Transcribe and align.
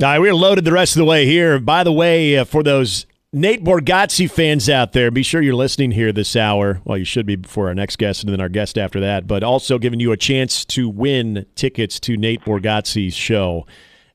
All 0.00 0.08
right, 0.08 0.20
we're 0.20 0.32
loaded 0.32 0.64
the 0.64 0.70
rest 0.70 0.94
of 0.94 1.00
the 1.00 1.04
way 1.04 1.26
here. 1.26 1.58
By 1.58 1.82
the 1.82 1.90
way, 1.90 2.38
uh, 2.38 2.44
for 2.44 2.62
those 2.62 3.04
Nate 3.32 3.64
Bargatze 3.64 4.30
fans 4.30 4.70
out 4.70 4.92
there, 4.92 5.10
be 5.10 5.24
sure 5.24 5.42
you're 5.42 5.56
listening 5.56 5.90
here 5.90 6.12
this 6.12 6.36
hour. 6.36 6.80
Well, 6.84 6.98
you 6.98 7.04
should 7.04 7.26
be 7.26 7.34
before 7.34 7.66
our 7.66 7.74
next 7.74 7.96
guest 7.96 8.22
and 8.22 8.32
then 8.32 8.40
our 8.40 8.48
guest 8.48 8.78
after 8.78 9.00
that, 9.00 9.26
but 9.26 9.42
also 9.42 9.76
giving 9.76 9.98
you 9.98 10.12
a 10.12 10.16
chance 10.16 10.64
to 10.66 10.88
win 10.88 11.46
tickets 11.56 11.98
to 11.98 12.16
Nate 12.16 12.42
Bargatze's 12.42 13.12
show. 13.12 13.66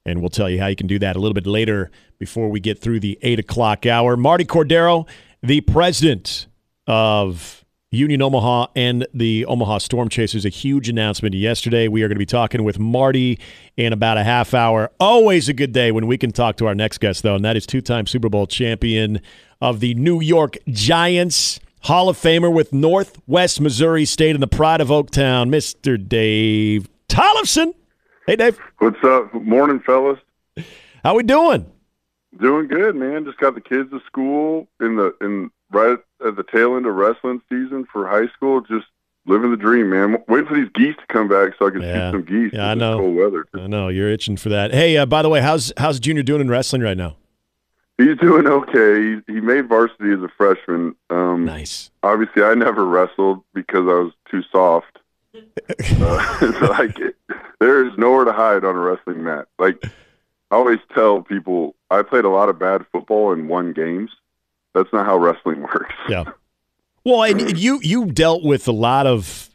And 0.05 0.21
we'll 0.21 0.29
tell 0.29 0.49
you 0.49 0.57
how 0.57 0.67
you 0.67 0.77
can 0.77 0.87
do 0.87 0.99
that 0.99 1.17
a 1.17 1.19
little 1.19 1.33
bit 1.33 1.45
later 1.45 1.91
before 2.17 2.47
we 2.47 2.61
get 2.61 2.79
through 2.79 3.01
the 3.01 3.19
8 3.21 3.39
o'clock 3.39 3.85
hour. 3.85 4.15
Marty 4.15 4.45
Cordaro, 4.45 5.05
the 5.41 5.59
president 5.59 6.47
of 6.87 7.62
Union 7.93 8.21
Omaha 8.21 8.67
and 8.75 9.07
the 9.13 9.45
Omaha 9.45 9.77
Storm 9.77 10.09
Chasers. 10.09 10.45
A 10.45 10.49
huge 10.49 10.89
announcement 10.89 11.35
yesterday. 11.35 11.87
We 11.87 12.01
are 12.03 12.07
going 12.07 12.15
to 12.15 12.19
be 12.19 12.25
talking 12.25 12.63
with 12.63 12.79
Marty 12.79 13.39
in 13.77 13.93
about 13.93 14.17
a 14.17 14.23
half 14.23 14.53
hour. 14.53 14.91
Always 14.99 15.49
a 15.49 15.53
good 15.53 15.71
day 15.71 15.91
when 15.91 16.07
we 16.07 16.17
can 16.17 16.31
talk 16.31 16.57
to 16.57 16.67
our 16.67 16.75
next 16.75 16.99
guest, 16.99 17.23
though, 17.23 17.35
and 17.35 17.45
that 17.45 17.55
is 17.55 17.65
two 17.65 17.81
time 17.81 18.07
Super 18.07 18.29
Bowl 18.29 18.47
champion 18.47 19.21
of 19.61 19.79
the 19.79 19.93
New 19.95 20.21
York 20.21 20.57
Giants. 20.67 21.59
Hall 21.81 22.07
of 22.07 22.17
Famer 22.17 22.51
with 22.51 22.71
Northwest 22.71 23.59
Missouri 23.59 24.05
State 24.05 24.35
and 24.35 24.41
the 24.41 24.47
pride 24.47 24.79
of 24.79 24.87
Oaktown, 24.87 25.49
Mr. 25.49 25.97
Dave 26.07 26.87
Tollefson. 27.09 27.73
Hey, 28.25 28.37
Dave. 28.37 28.57
What's 28.77 29.03
up? 29.03 29.33
Morning, 29.33 29.81
fellas. 29.81 30.17
How 31.03 31.15
we 31.15 31.23
doing? 31.23 31.69
Doing 32.39 32.67
good, 32.67 32.95
man. 32.95 33.25
Just 33.25 33.37
got 33.37 33.53
the 33.53 33.61
kids 33.61 33.91
to 33.91 33.99
school 34.07 34.67
in 34.79 34.95
the 34.95 35.13
in 35.19 35.51
right 35.71 35.99
at 36.25 36.35
the 36.35 36.43
tail 36.43 36.75
end 36.75 36.85
of 36.85 36.95
wrestling 36.95 37.41
season 37.49 37.85
for 37.91 38.07
high 38.07 38.27
school. 38.35 38.61
Just 38.61 38.85
living 39.25 39.51
the 39.51 39.57
dream, 39.57 39.89
man. 39.89 40.17
Waiting 40.27 40.47
for 40.47 40.55
these 40.55 40.69
geese 40.75 40.95
to 40.97 41.05
come 41.07 41.27
back 41.27 41.53
so 41.57 41.67
I 41.67 41.71
can 41.71 41.81
Yeah. 41.81 42.11
see 42.11 42.13
some 42.13 42.23
geese. 42.23 42.51
Yeah, 42.53 42.69
I 42.71 42.73
know. 42.73 42.97
Cold 42.99 43.15
weather. 43.15 43.45
I 43.53 43.67
know 43.67 43.87
you're 43.89 44.09
itching 44.09 44.37
for 44.37 44.49
that. 44.49 44.73
Hey, 44.73 44.97
uh, 44.97 45.05
by 45.05 45.21
the 45.21 45.29
way, 45.29 45.41
how's 45.41 45.71
how's 45.77 45.99
Junior 45.99 46.23
doing 46.23 46.41
in 46.41 46.49
wrestling 46.49 46.81
right 46.81 46.97
now? 46.97 47.15
He's 47.97 48.17
doing 48.17 48.47
okay. 48.47 49.21
He, 49.27 49.33
he 49.33 49.39
made 49.39 49.69
varsity 49.69 50.11
as 50.11 50.19
a 50.21 50.29
freshman. 50.35 50.95
Um, 51.11 51.45
Nice. 51.45 51.91
Obviously, 52.01 52.41
I 52.43 52.55
never 52.55 52.85
wrestled 52.85 53.43
because 53.53 53.81
I 53.87 53.93
was 54.01 54.11
too 54.29 54.41
soft. 54.51 54.97
uh, 56.01 56.51
like 56.77 56.97
there 57.59 57.85
is 57.85 57.91
nowhere 57.97 58.25
to 58.25 58.33
hide 58.33 58.63
on 58.65 58.75
a 58.75 58.79
wrestling 58.79 59.23
mat. 59.23 59.47
Like 59.59 59.83
I 60.51 60.55
always 60.55 60.79
tell 60.93 61.21
people, 61.21 61.75
I 61.89 62.01
played 62.01 62.25
a 62.25 62.29
lot 62.29 62.49
of 62.49 62.59
bad 62.59 62.85
football 62.91 63.31
and 63.31 63.47
won 63.47 63.73
games. 63.73 64.11
That's 64.73 64.91
not 64.93 65.05
how 65.05 65.17
wrestling 65.17 65.61
works. 65.73 65.93
Yeah. 66.09 66.25
Well, 67.05 67.23
and 67.23 67.57
you 67.57 67.79
you 67.81 68.05
dealt 68.05 68.43
with 68.43 68.67
a 68.67 68.71
lot 68.71 69.07
of 69.07 69.49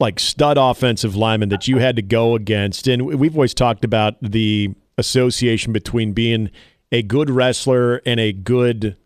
like 0.00 0.20
stud 0.20 0.56
offensive 0.58 1.16
linemen 1.16 1.48
that 1.48 1.66
you 1.66 1.78
had 1.78 1.96
to 1.96 2.02
go 2.02 2.36
against, 2.36 2.86
and 2.86 3.06
we've 3.06 3.34
always 3.34 3.54
talked 3.54 3.84
about 3.84 4.14
the 4.22 4.74
association 4.96 5.72
between 5.72 6.12
being 6.12 6.50
a 6.92 7.02
good 7.02 7.30
wrestler 7.30 7.96
and 8.06 8.20
a 8.20 8.32
good 8.32 8.96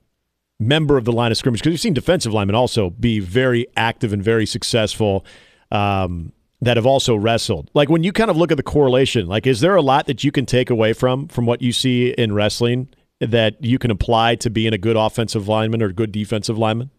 member 0.60 0.96
of 0.96 1.04
the 1.04 1.12
line 1.12 1.32
of 1.32 1.38
scrimmage 1.38 1.60
because 1.60 1.72
we've 1.72 1.80
seen 1.80 1.94
defensive 1.94 2.32
linemen 2.32 2.54
also 2.54 2.90
be 2.90 3.18
very 3.18 3.66
active 3.76 4.12
and 4.12 4.22
very 4.22 4.46
successful 4.46 5.24
um, 5.70 6.32
that 6.60 6.76
have 6.76 6.86
also 6.86 7.16
wrestled. 7.16 7.70
Like 7.74 7.88
when 7.88 8.04
you 8.04 8.12
kind 8.12 8.30
of 8.30 8.36
look 8.36 8.52
at 8.52 8.56
the 8.56 8.62
correlation, 8.62 9.26
like 9.26 9.46
is 9.46 9.60
there 9.60 9.74
a 9.74 9.82
lot 9.82 10.06
that 10.06 10.22
you 10.22 10.30
can 10.30 10.46
take 10.46 10.70
away 10.70 10.92
from 10.92 11.26
from 11.28 11.46
what 11.46 11.62
you 11.62 11.72
see 11.72 12.10
in 12.10 12.32
wrestling 12.32 12.88
that 13.30 13.62
you 13.64 13.78
can 13.78 13.90
apply 13.90 14.34
to 14.36 14.50
being 14.50 14.72
a 14.72 14.78
good 14.78 14.96
offensive 14.96 15.48
lineman 15.48 15.82
or 15.82 15.86
a 15.86 15.92
good 15.92 16.12
defensive 16.12 16.58
lineman? 16.58 16.90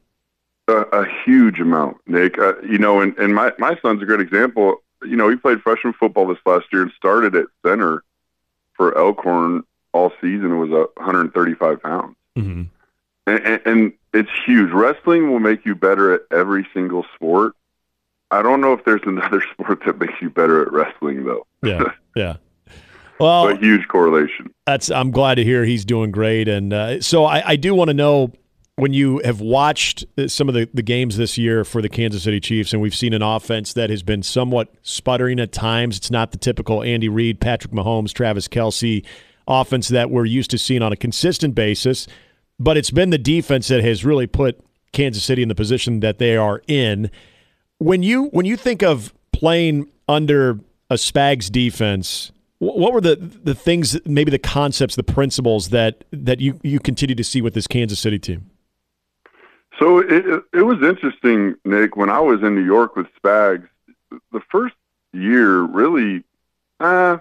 a, 0.68 0.74
a 0.74 1.06
huge 1.26 1.60
amount, 1.60 1.98
Nick. 2.08 2.38
Uh, 2.38 2.60
you 2.62 2.78
know, 2.78 3.02
and, 3.02 3.18
and 3.18 3.34
my, 3.36 3.52
my 3.58 3.78
son's 3.82 4.02
a 4.02 4.06
great 4.06 4.22
example. 4.22 4.78
You 5.04 5.16
know, 5.16 5.30
he 5.30 5.36
played 5.36 5.62
freshman 5.62 5.94
football 5.94 6.28
this 6.28 6.38
last 6.46 6.66
year 6.72 6.84
and 6.84 6.92
started 6.96 7.36
at 7.36 7.48
center 7.66 8.04
for 8.74 8.98
Elkhorn 8.98 9.64
all 9.92 10.12
season. 10.22 10.52
It 10.52 10.58
was 10.58 10.72
uh, 10.72 10.86
135 10.96 11.82
pounds. 11.82 12.16
Mm-hmm. 12.38 12.64
And, 13.28 13.46
and, 13.46 13.62
and 13.66 13.94
it's 14.14 14.30
huge. 14.46 14.72
Wrestling 14.72 15.30
will 15.30 15.40
make 15.40 15.66
you 15.66 15.76
better 15.76 16.14
at 16.14 16.22
every 16.32 16.68
single 16.74 17.06
sport. 17.16 17.54
I 18.32 18.42
don't 18.42 18.62
know 18.62 18.74
if 18.74 18.86
there's 18.86 19.02
another 19.06 19.44
sport 19.52 19.84
that 19.86 20.00
makes 20.00 20.22
you 20.22 20.30
better 20.30 20.62
at 20.62 20.72
wrestling, 20.72 21.26
though. 21.26 21.46
Yeah, 21.62 21.92
yeah. 22.16 22.36
Well, 23.24 23.48
a 23.50 23.58
huge 23.58 23.88
correlation. 23.88 24.54
that's. 24.66 24.92
I'm 24.92 25.12
glad 25.12 25.36
to 25.36 25.44
hear 25.44 25.66
he's 25.66 25.86
doing 25.86 26.12
great, 26.12 26.48
and 26.48 26.74
uh, 26.74 27.02
so 27.02 27.26
I, 27.26 27.52
I 27.52 27.56
do 27.56 27.74
want 27.74 27.90
to 27.90 27.94
know 27.94 28.32
when 28.76 28.94
you 28.94 29.22
have 29.24 29.40
watched 29.40 30.04
uh, 30.18 30.28
some 30.28 30.50
of 30.50 30.56
the, 30.56 30.68
the 30.74 30.82
games 30.82 31.18
this 31.18 31.38
year 31.38 31.64
for 31.64 31.82
the 31.82 31.90
Kansas 31.90 32.24
City 32.24 32.40
Chiefs, 32.40 32.74
and 32.74 32.82
we've 32.82 32.96
seen 32.96 33.14
an 33.14 33.22
offense 33.22 33.74
that 33.74 33.90
has 33.90 34.04
been 34.04 34.24
somewhat 34.24 34.74
sputtering 34.82 35.40
at 35.40 35.52
times. 35.52 35.98
It's 35.98 36.12
not 36.12 36.32
the 36.32 36.38
typical 36.38 36.82
Andy 36.84 37.08
Reid, 37.08 37.40
Patrick 37.40 37.74
Mahomes, 37.74 38.14
Travis 38.14 38.48
Kelce 38.48 39.06
offense 39.48 39.90
that 39.90 40.10
we're 40.10 40.26
used 40.26 40.52
to 40.52 40.58
seeing 40.58 40.82
on 40.82 40.94
a 40.94 40.96
consistent 40.96 41.56
basis, 41.56 42.08
but 42.60 42.78
it's 42.78 42.92
been 42.92 43.10
the 43.10 43.18
defense 43.18 43.68
that 43.68 43.84
has 43.84 44.06
really 44.06 44.28
put 44.28 44.60
Kansas 44.92 45.24
City 45.24 45.42
in 45.42 45.50
the 45.50 45.56
position 45.56 46.00
that 46.02 46.18
they 46.20 46.38
are 46.38 46.62
in. 46.68 47.10
When 47.80 48.04
you 48.04 48.26
when 48.28 48.46
you 48.46 48.56
think 48.56 48.84
of 48.84 49.14
playing 49.32 49.90
under 50.08 50.60
a 50.90 50.96
Spags 50.96 51.52
defense, 51.52 52.32
what 52.64 52.94
were 52.94 53.02
the 53.02 53.16
the 53.16 53.56
things, 53.56 54.00
maybe 54.06 54.32
the 54.32 54.40
concepts, 54.40 54.96
the 54.96 55.04
principles 55.04 55.70
that 55.70 56.04
that 56.12 56.40
you 56.40 56.60
you 56.64 56.80
continue 56.80 57.16
to 57.16 57.24
see 57.24 57.42
with 57.42 57.54
this 57.54 57.68
Kansas 57.68 58.00
City 58.00 58.20
team? 58.20 58.50
So 59.80 60.00
it 60.00 60.44
it 60.54 60.62
was 60.64 60.82
interesting, 60.82 61.56
Nick. 61.66 61.96
When 61.96 62.10
I 62.10 62.20
was 62.20 62.42
in 62.42 62.56
New 62.56 62.66
York 62.66 62.96
with 62.96 63.08
Spags, 63.22 63.68
the 64.32 64.42
first 64.52 64.76
year 65.14 65.62
really, 65.62 66.24
uh, 66.80 67.18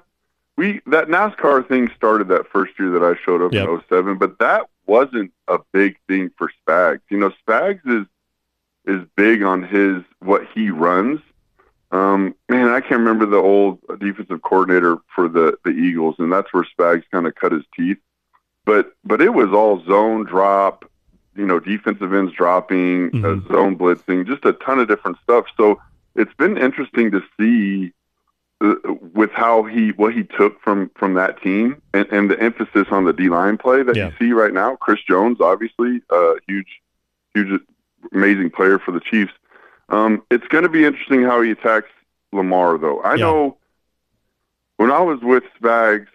we 0.56 0.80
that 0.86 1.08
NASCAR 1.08 1.66
thing 1.66 1.90
started 1.96 2.28
that 2.28 2.46
first 2.52 2.72
year 2.78 2.90
that 2.90 3.02
I 3.02 3.14
showed 3.24 3.42
up 3.42 3.52
Yep. 3.52 3.68
in 3.68 3.82
07, 3.88 4.18
but 4.18 4.38
that 4.38 4.66
wasn't 4.86 5.32
a 5.48 5.58
big 5.72 5.96
thing 6.08 6.30
for 6.36 6.50
Spags. 6.66 7.00
You 7.08 7.18
know, 7.18 7.32
Spags 7.46 7.80
is 7.86 8.06
is 8.84 9.06
big 9.16 9.42
on 9.42 9.62
his 9.62 10.02
what 10.20 10.42
he 10.54 10.70
runs. 10.70 11.20
Um, 11.92 12.34
man, 12.48 12.68
I 12.70 12.80
can't 12.80 13.00
remember 13.00 13.26
the 13.26 13.36
old 13.36 13.78
defensive 14.00 14.42
coordinator 14.42 14.96
for 15.14 15.28
the 15.28 15.58
the 15.64 15.70
Eagles, 15.70 16.16
and 16.18 16.32
that's 16.32 16.52
where 16.52 16.64
Spags 16.78 17.04
kind 17.12 17.26
of 17.26 17.34
cut 17.34 17.52
his 17.52 17.64
teeth. 17.76 17.98
But 18.64 18.92
but 19.04 19.20
it 19.20 19.34
was 19.34 19.50
all 19.52 19.84
zone 19.84 20.24
drop, 20.24 20.84
you 21.36 21.46
know, 21.46 21.60
defensive 21.60 22.12
ends 22.14 22.32
dropping, 22.32 23.08
uh, 23.08 23.28
Mhm. 23.36 23.48
zone 23.52 23.76
blitzing, 23.76 24.26
just 24.26 24.44
a 24.44 24.52
ton 24.54 24.78
of 24.78 24.88
different 24.88 25.18
stuff. 25.22 25.46
So 25.56 25.80
it's 26.14 26.32
been 26.34 26.56
interesting 26.56 27.10
to 27.10 27.22
see 27.38 27.92
uh, 28.62 28.76
with 29.12 29.32
how 29.32 29.64
he 29.64 29.90
what 29.92 30.14
he 30.14 30.22
took 30.22 30.62
from 30.62 30.88
from 30.94 31.14
that 31.14 31.42
team 31.42 31.76
and, 31.92 32.06
and 32.12 32.30
the 32.30 32.40
emphasis 32.40 32.86
on 32.90 33.04
the 33.04 33.12
D 33.12 33.28
line 33.28 33.58
play 33.58 33.82
that 33.82 33.96
Yeah. 33.96 34.06
you 34.06 34.12
see 34.18 34.32
right 34.32 34.54
now. 34.54 34.76
Chris 34.76 35.00
Jones, 35.02 35.40
obviously, 35.40 36.00
uh, 36.10 36.34
huge, 36.48 36.80
huge, 37.34 37.60
amazing 38.12 38.50
player 38.50 38.78
for 38.78 38.92
the 38.92 39.00
Chiefs. 39.00 39.32
Um, 39.92 40.22
it's 40.30 40.46
going 40.48 40.64
to 40.64 40.70
be 40.70 40.84
interesting 40.84 41.22
how 41.22 41.42
he 41.42 41.50
attacks 41.50 41.88
Lamar, 42.32 42.78
though. 42.78 43.00
I 43.02 43.14
Yeah. 43.14 43.26
know 43.26 43.58
when 44.78 44.90
I 44.90 45.00
was 45.00 45.20
with 45.20 45.44
Spags, 45.60 46.08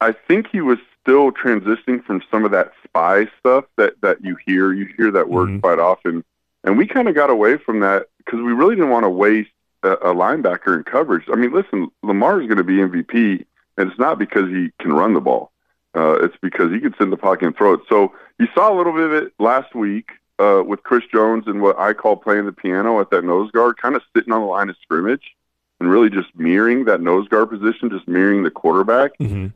I 0.00 0.12
think 0.12 0.46
he 0.50 0.62
was 0.62 0.78
still 1.00 1.30
transitioning 1.30 2.02
from 2.04 2.22
some 2.30 2.44
of 2.44 2.50
that 2.52 2.72
spy 2.82 3.26
stuff 3.38 3.66
that 3.76 4.00
that 4.00 4.24
you 4.24 4.36
hear. 4.46 4.72
You 4.72 4.86
hear 4.96 5.10
that 5.10 5.28
word 5.28 5.48
Mhm. 5.50 5.60
quite 5.60 5.78
often, 5.78 6.24
and 6.64 6.78
we 6.78 6.86
kind 6.86 7.08
of 7.08 7.14
got 7.14 7.30
away 7.30 7.58
from 7.58 7.80
that 7.80 8.08
because 8.18 8.40
we 8.40 8.52
really 8.52 8.74
didn't 8.76 8.90
want 8.90 9.04
to 9.04 9.10
waste 9.10 9.50
a, 9.82 9.92
a 9.92 10.14
linebacker 10.14 10.74
in 10.76 10.82
coverage. 10.84 11.24
I 11.30 11.36
mean, 11.36 11.52
listen, 11.52 11.90
Lamar 12.02 12.40
is 12.40 12.46
going 12.46 12.58
to 12.58 12.64
be 12.64 12.80
MVP, 12.80 13.44
and 13.76 13.90
it's 13.90 13.98
not 13.98 14.18
because 14.18 14.48
he 14.48 14.72
can 14.78 14.92
run 14.94 15.12
the 15.14 15.20
ball. 15.20 15.52
Uh, 15.94 16.18
it's 16.22 16.36
because 16.40 16.70
he 16.70 16.80
can 16.80 16.92
sit 16.92 17.02
in 17.02 17.10
the 17.10 17.16
pocket 17.16 17.46
and 17.46 17.56
throw 17.56 17.74
it. 17.74 17.80
So 17.88 18.12
you 18.38 18.46
saw 18.54 18.72
a 18.72 18.76
little 18.76 18.92
bit 18.92 19.04
of 19.04 19.12
it 19.12 19.32
last 19.38 19.74
week 19.74 20.12
uh, 20.40 20.62
with 20.62 20.82
Chris 20.82 21.04
Jones 21.12 21.44
and 21.46 21.60
what 21.60 21.78
I 21.78 21.92
call 21.92 22.16
playing 22.16 22.46
the 22.46 22.52
piano 22.52 23.00
at 23.00 23.10
that 23.10 23.24
nose 23.24 23.50
guard, 23.50 23.76
kind 23.76 23.94
of 23.94 24.02
sitting 24.16 24.32
on 24.32 24.40
the 24.40 24.46
line 24.46 24.70
of 24.70 24.76
scrimmage 24.82 25.36
and 25.78 25.90
really 25.90 26.10
just 26.10 26.28
mirroring 26.36 26.84
that 26.86 27.00
nose 27.00 27.28
guard 27.28 27.50
position, 27.50 27.90
just 27.90 28.08
mirroring 28.08 28.42
the 28.42 28.50
quarterback 28.50 29.12
Mm-hmm. 29.18 29.48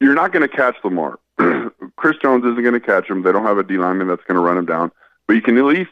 you're 0.00 0.14
not 0.14 0.32
going 0.32 0.48
to 0.48 0.54
catch 0.56 0.76
Lamar. 0.84 1.18
Chris 1.96 2.16
Jones 2.22 2.44
isn't 2.44 2.62
going 2.62 2.74
to 2.74 2.80
catch 2.80 3.08
him. 3.08 3.22
They 3.22 3.32
don't 3.32 3.44
have 3.44 3.58
a 3.58 3.62
D 3.64 3.76
lineman 3.78 4.08
that's 4.08 4.22
going 4.24 4.36
to 4.36 4.40
run 4.40 4.58
him 4.58 4.66
down. 4.66 4.90
But 5.26 5.34
you 5.34 5.42
can 5.42 5.56
at 5.58 5.64
least 5.64 5.90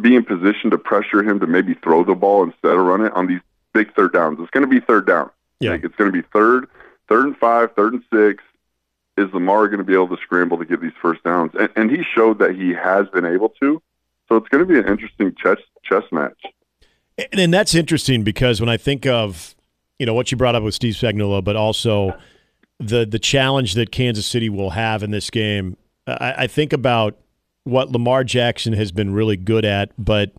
be 0.00 0.16
in 0.16 0.24
position 0.24 0.70
to 0.70 0.78
pressure 0.78 1.22
him 1.22 1.38
to 1.40 1.46
maybe 1.46 1.74
throw 1.74 2.04
the 2.04 2.14
ball 2.14 2.42
instead 2.42 2.72
of 2.72 2.80
run 2.84 3.00
it 3.02 3.12
on 3.12 3.26
these 3.26 3.40
big 3.72 3.94
third 3.94 4.12
downs. 4.12 4.38
It's 4.40 4.50
going 4.50 4.68
to 4.68 4.68
be 4.68 4.80
third 4.80 5.06
down. 5.06 5.30
Yeah. 5.60 5.70
Like, 5.70 5.84
it's 5.84 5.94
going 5.96 6.12
to 6.12 6.22
be 6.22 6.26
third, 6.32 6.68
third 7.08 7.26
and 7.26 7.36
five, 7.36 7.72
third 7.74 7.92
and 7.94 8.02
six. 8.12 8.42
Is 9.16 9.32
Lamar 9.32 9.68
going 9.68 9.78
to 9.78 9.84
be 9.84 9.94
able 9.94 10.08
to 10.08 10.22
scramble 10.22 10.58
to 10.58 10.64
get 10.64 10.80
these 10.80 10.92
first 11.00 11.22
downs? 11.22 11.52
And, 11.58 11.68
and 11.76 11.90
he 11.90 12.02
showed 12.14 12.38
that 12.40 12.56
he 12.56 12.70
has 12.70 13.08
been 13.08 13.24
able 13.24 13.50
to. 13.60 13.80
So 14.28 14.36
it's 14.36 14.48
going 14.48 14.66
to 14.66 14.72
be 14.72 14.78
an 14.78 14.88
interesting 14.88 15.34
chess 15.40 15.58
chess 15.84 16.02
match. 16.10 16.40
And, 17.18 17.40
and 17.40 17.54
that's 17.54 17.74
interesting 17.74 18.24
because 18.24 18.60
when 18.60 18.68
I 18.68 18.76
think 18.76 19.06
of, 19.06 19.54
you 19.98 20.06
know, 20.06 20.14
what 20.14 20.30
you 20.30 20.36
brought 20.36 20.54
up 20.54 20.62
with 20.62 20.74
Steve 20.74 20.94
Spagnuolo, 20.94 21.44
but 21.44 21.56
also 21.56 22.18
the 22.80 23.06
the 23.06 23.18
challenge 23.18 23.74
that 23.74 23.92
Kansas 23.92 24.26
City 24.26 24.48
will 24.48 24.70
have 24.70 25.02
in 25.02 25.10
this 25.10 25.30
game, 25.30 25.76
I, 26.06 26.34
I 26.38 26.46
think 26.46 26.72
about 26.72 27.16
what 27.64 27.90
Lamar 27.90 28.24
Jackson 28.24 28.72
has 28.74 28.92
been 28.92 29.12
really 29.12 29.36
good 29.36 29.64
at, 29.64 29.92
but 30.02 30.32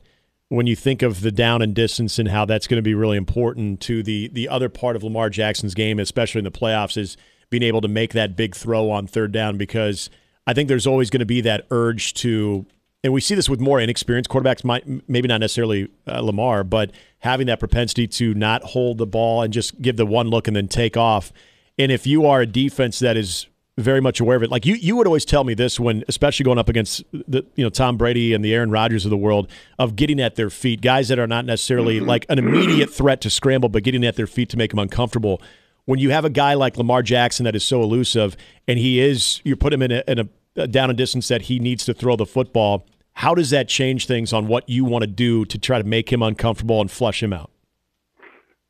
when 0.50 0.68
you 0.68 0.76
think 0.76 1.02
of 1.02 1.22
the 1.22 1.32
down 1.32 1.62
and 1.62 1.74
distance 1.74 2.20
and 2.20 2.30
how 2.30 2.46
that's 2.46 2.68
going 2.68 2.78
to 2.78 2.84
be 2.84 2.94
really 2.94 3.18
important 3.18 3.82
to 3.82 4.04
the 4.04 4.28
the 4.30 4.48
other 4.48 4.70
part 4.70 4.96
of 4.96 5.04
Lamar 5.04 5.30
Jackson's 5.30 5.74
game, 5.74 6.00
especially 6.00 6.40
in 6.40 6.46
the 6.46 6.52
playoffs, 6.52 6.98
is 6.98 7.18
being 7.58 7.68
able 7.68 7.80
to 7.80 7.88
make 7.88 8.12
that 8.12 8.36
big 8.36 8.54
throw 8.54 8.92
on 8.92 9.08
third 9.08 9.32
down 9.32 9.58
because 9.58 10.10
I 10.46 10.54
think 10.54 10.68
there's 10.68 10.86
always 10.86 11.10
going 11.10 11.20
to 11.20 11.26
be 11.26 11.40
that 11.42 11.66
urge 11.72 12.14
to, 12.16 12.66
and 13.02 13.14
we 13.14 13.22
see 13.22 13.34
this 13.34 13.48
with 13.48 13.62
more 13.62 13.80
inexperienced 13.80 14.30
quarterbacks, 14.30 14.66
might, 14.66 14.84
maybe 15.10 15.30
not 15.30 15.40
necessarily 15.40 15.90
uh, 16.06 16.20
Lamar, 16.20 16.66
but 16.66 16.92
having 17.20 17.48
that 17.48 17.60
propensity 17.60 18.08
to 18.08 18.34
not 18.34 18.62
hold 18.64 18.98
the 18.98 19.06
ball 19.06 19.42
and 19.42 19.54
just 19.54 19.82
give 19.82 19.96
the 19.96 20.06
one 20.06 20.28
look 20.28 20.50
and 20.50 20.56
then 20.56 20.68
take 20.68 20.98
off. 20.98 21.32
And 21.80 21.94
if 21.94 22.06
you 22.06 22.26
are 22.26 22.42
a 22.42 22.46
defense 22.46 23.00
that 23.00 23.16
is 23.16 23.48
very 23.78 24.00
much 24.00 24.20
aware 24.22 24.38
of 24.38 24.44
it. 24.44 24.50
Like 24.50 24.66
you, 24.66 24.76
you 24.76 24.96
would 24.96 25.08
always 25.08 25.26
tell 25.26 25.44
me 25.44 25.54
this 25.54 25.80
when, 25.80 26.04
especially 26.08 26.46
going 26.46 26.58
up 26.58 26.70
against 26.70 27.04
the, 27.12 27.46
you 27.56 27.64
know, 27.64 27.70
Tom 27.70 27.98
Brady 27.98 28.34
and 28.34 28.44
the 28.44 28.54
Aaron 28.54 28.72
Rodgers 28.72 29.06
of 29.06 29.12
the 29.12 29.18
world, 29.18 29.50
of 29.78 29.98
getting 29.98 30.22
at 30.22 30.36
their 30.36 30.50
feet, 30.50 30.80
guys 30.82 31.10
that 31.10 31.20
are 31.20 31.28
not 31.28 31.46
necessarily 31.46 31.98
mm-hmm. 31.98 32.08
like 32.08 32.26
an 32.30 32.40
immediate 32.40 32.90
threat 32.90 33.20
to 33.22 33.30
scramble, 33.30 33.68
but 33.68 33.84
getting 33.84 34.06
at 34.06 34.16
their 34.16 34.28
feet 34.28 34.50
to 34.50 34.58
make 34.58 34.70
them 34.70 34.80
uncomfortable. 34.80 35.42
When 35.86 36.00
you 36.00 36.10
have 36.10 36.26
a 36.26 36.30
guy 36.30 36.56
like 36.56 36.78
Lamar 36.78 37.04
Jackson 37.04 37.44
that 37.44 37.56
is 37.56 37.64
so 37.64 37.82
elusive, 37.82 38.36
and 38.68 38.80
he 38.80 39.00
is, 39.00 39.42
you 39.44 39.56
put 39.56 39.72
him 39.72 39.82
in 39.82 39.92
a, 39.92 40.04
in 40.08 40.20
a, 40.20 40.28
a 40.56 40.68
down 40.68 40.90
and 40.90 40.98
distance 40.98 41.28
that 41.28 41.44
he 41.44 41.60
needs 41.60 41.86
to 41.86 41.94
throw 41.94 42.16
the 42.16 42.26
football. 42.26 42.88
How 43.14 43.36
does 43.36 43.52
that 43.52 43.68
change 43.68 44.08
things 44.08 44.34
on 44.34 44.48
what 44.48 44.68
you 44.68 44.84
want 44.84 45.04
to 45.04 45.08
do 45.08 45.46
to 45.46 45.58
try 45.58 45.78
to 45.78 45.84
make 45.84 46.12
him 46.12 46.22
uncomfortable 46.22 46.82
and 46.82 46.90
flush 46.90 47.22
him 47.22 47.34
out? 47.34 47.52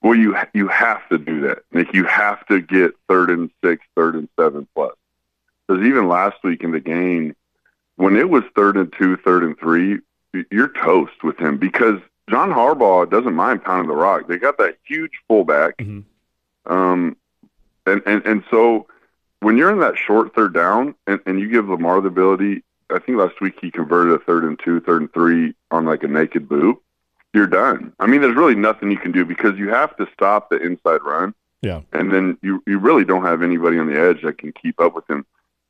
Well, 0.02 0.16
you 0.16 0.36
you 0.54 0.68
have 0.68 1.08
to 1.10 1.18
do 1.18 1.42
that. 1.42 1.64
Like 1.74 1.92
you 1.94 2.04
have 2.04 2.46
to 2.48 2.62
get 2.62 2.92
third 3.08 3.32
and 3.32 3.50
six, 3.64 3.84
third 3.96 4.16
and 4.16 4.30
seven 4.40 4.68
plus. 4.76 4.94
Because 5.68 5.84
even 5.84 6.08
last 6.08 6.44
week 6.44 6.64
in 6.64 6.72
the 6.72 6.80
game, 6.80 7.36
when 7.96 8.16
it 8.16 8.30
was 8.30 8.44
third 8.56 8.78
and 8.78 8.94
two, 8.94 9.18
third 9.18 9.44
and 9.44 9.58
three, 9.58 10.00
you're 10.52 10.68
toast 10.68 11.24
with 11.24 11.40
him 11.40 11.58
because 11.58 12.00
John 12.30 12.52
Harbaugh 12.52 13.10
doesn't 13.10 13.34
mind 13.34 13.64
pounding 13.64 13.88
the 13.88 13.96
rock. 13.96 14.28
They 14.28 14.38
got 14.38 14.58
that 14.58 14.78
huge 14.86 15.14
fullback, 15.28 15.78
mm-hmm. 15.78 16.02
Um, 16.68 17.18
and 17.86 18.02
and 18.06 18.26
and 18.26 18.44
so 18.50 18.88
when 19.42 19.58
you're 19.58 19.72
in 19.72 19.80
that 19.80 19.98
short 19.98 20.34
third 20.34 20.54
down 20.54 20.96
and, 21.08 21.20
and 21.26 21.40
you 21.40 21.50
give 21.50 21.70
Lamar 21.70 22.02
the 22.02 22.08
ability, 22.08 22.64
I 22.90 23.00
think 23.00 23.18
last 23.18 23.40
week 23.42 23.58
he 23.62 23.70
converted 23.70 24.14
a 24.14 24.24
third 24.24 24.44
and 24.44 24.60
two, 24.60 24.80
third 24.82 25.02
and 25.02 25.14
three 25.14 25.54
on 25.72 25.86
like 25.86 26.04
a 26.04 26.08
naked 26.08 26.50
boot 26.50 26.82
you're 27.36 27.46
done. 27.46 27.94
I 28.00 28.08
mean, 28.08 28.22
there's 28.22 28.36
really 28.36 28.56
nothing 28.56 28.90
you 28.90 28.98
can 28.98 29.12
do 29.12 29.26
because 29.26 29.60
you 29.60 29.70
have 29.70 29.96
to 29.98 30.08
stop 30.14 30.50
the 30.50 30.56
inside 30.58 31.02
run. 31.04 31.36
Yeah. 31.62 31.82
And 31.92 32.12
then 32.12 32.38
you, 32.42 32.64
you 32.66 32.80
really 32.80 33.04
don't 33.04 33.24
have 33.24 33.42
anybody 33.44 33.78
on 33.78 33.88
the 33.88 34.00
edge 34.00 34.22
that 34.24 34.38
can 34.38 34.54
keep 34.54 34.80
up 34.80 34.96
with 34.96 35.08
him. 35.10 35.26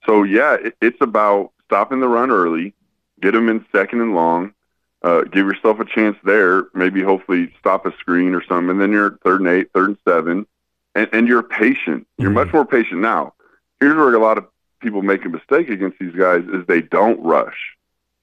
So, 0.06 0.24
yeah, 0.24 0.53
it, 0.53 0.75
it's 0.80 1.01
about 1.01 1.51
stopping 1.65 2.00
the 2.00 2.07
run 2.07 2.30
early, 2.30 2.74
get 3.19 3.33
him 3.33 3.50
in 3.50 3.65
second 3.71 4.01
and 4.01 4.13
long, 4.13 4.53
uh, 5.01 5.21
give 5.21 5.47
yourself 5.47 5.80
a 5.80 5.86
chance 5.86 6.18
there, 6.24 6.65
maybe 6.75 7.01
hopefully 7.01 7.51
stop 7.59 7.86
a 7.86 7.97
screen 7.97 8.36
or 8.36 8.44
something, 8.44 8.69
and 8.69 8.81
then 8.81 8.92
you're 8.92 9.18
third 9.24 9.42
and 9.42 9.50
eight, 9.50 9.71
third 9.74 9.89
and 9.89 9.97
seven, 10.07 10.45
and, 10.95 11.09
and 11.13 11.27
you're 11.27 11.44
patient. 11.44 12.07
You're 12.18 12.30
mm-hmm. 12.30 12.36
much 12.36 12.53
more 12.53 12.65
patient 12.65 13.01
now. 13.01 13.33
Here's 13.80 13.95
where 13.95 14.13
a 14.13 14.19
lot 14.19 14.38
of 14.38 14.45
people 14.80 15.01
make 15.01 15.25
a 15.25 15.30
mistake 15.30 15.69
against 15.69 16.00
these 16.00 16.15
guys 16.15 16.44
is 16.53 16.65
they 16.68 16.81
don't 16.81 17.21
rush. 17.21 17.75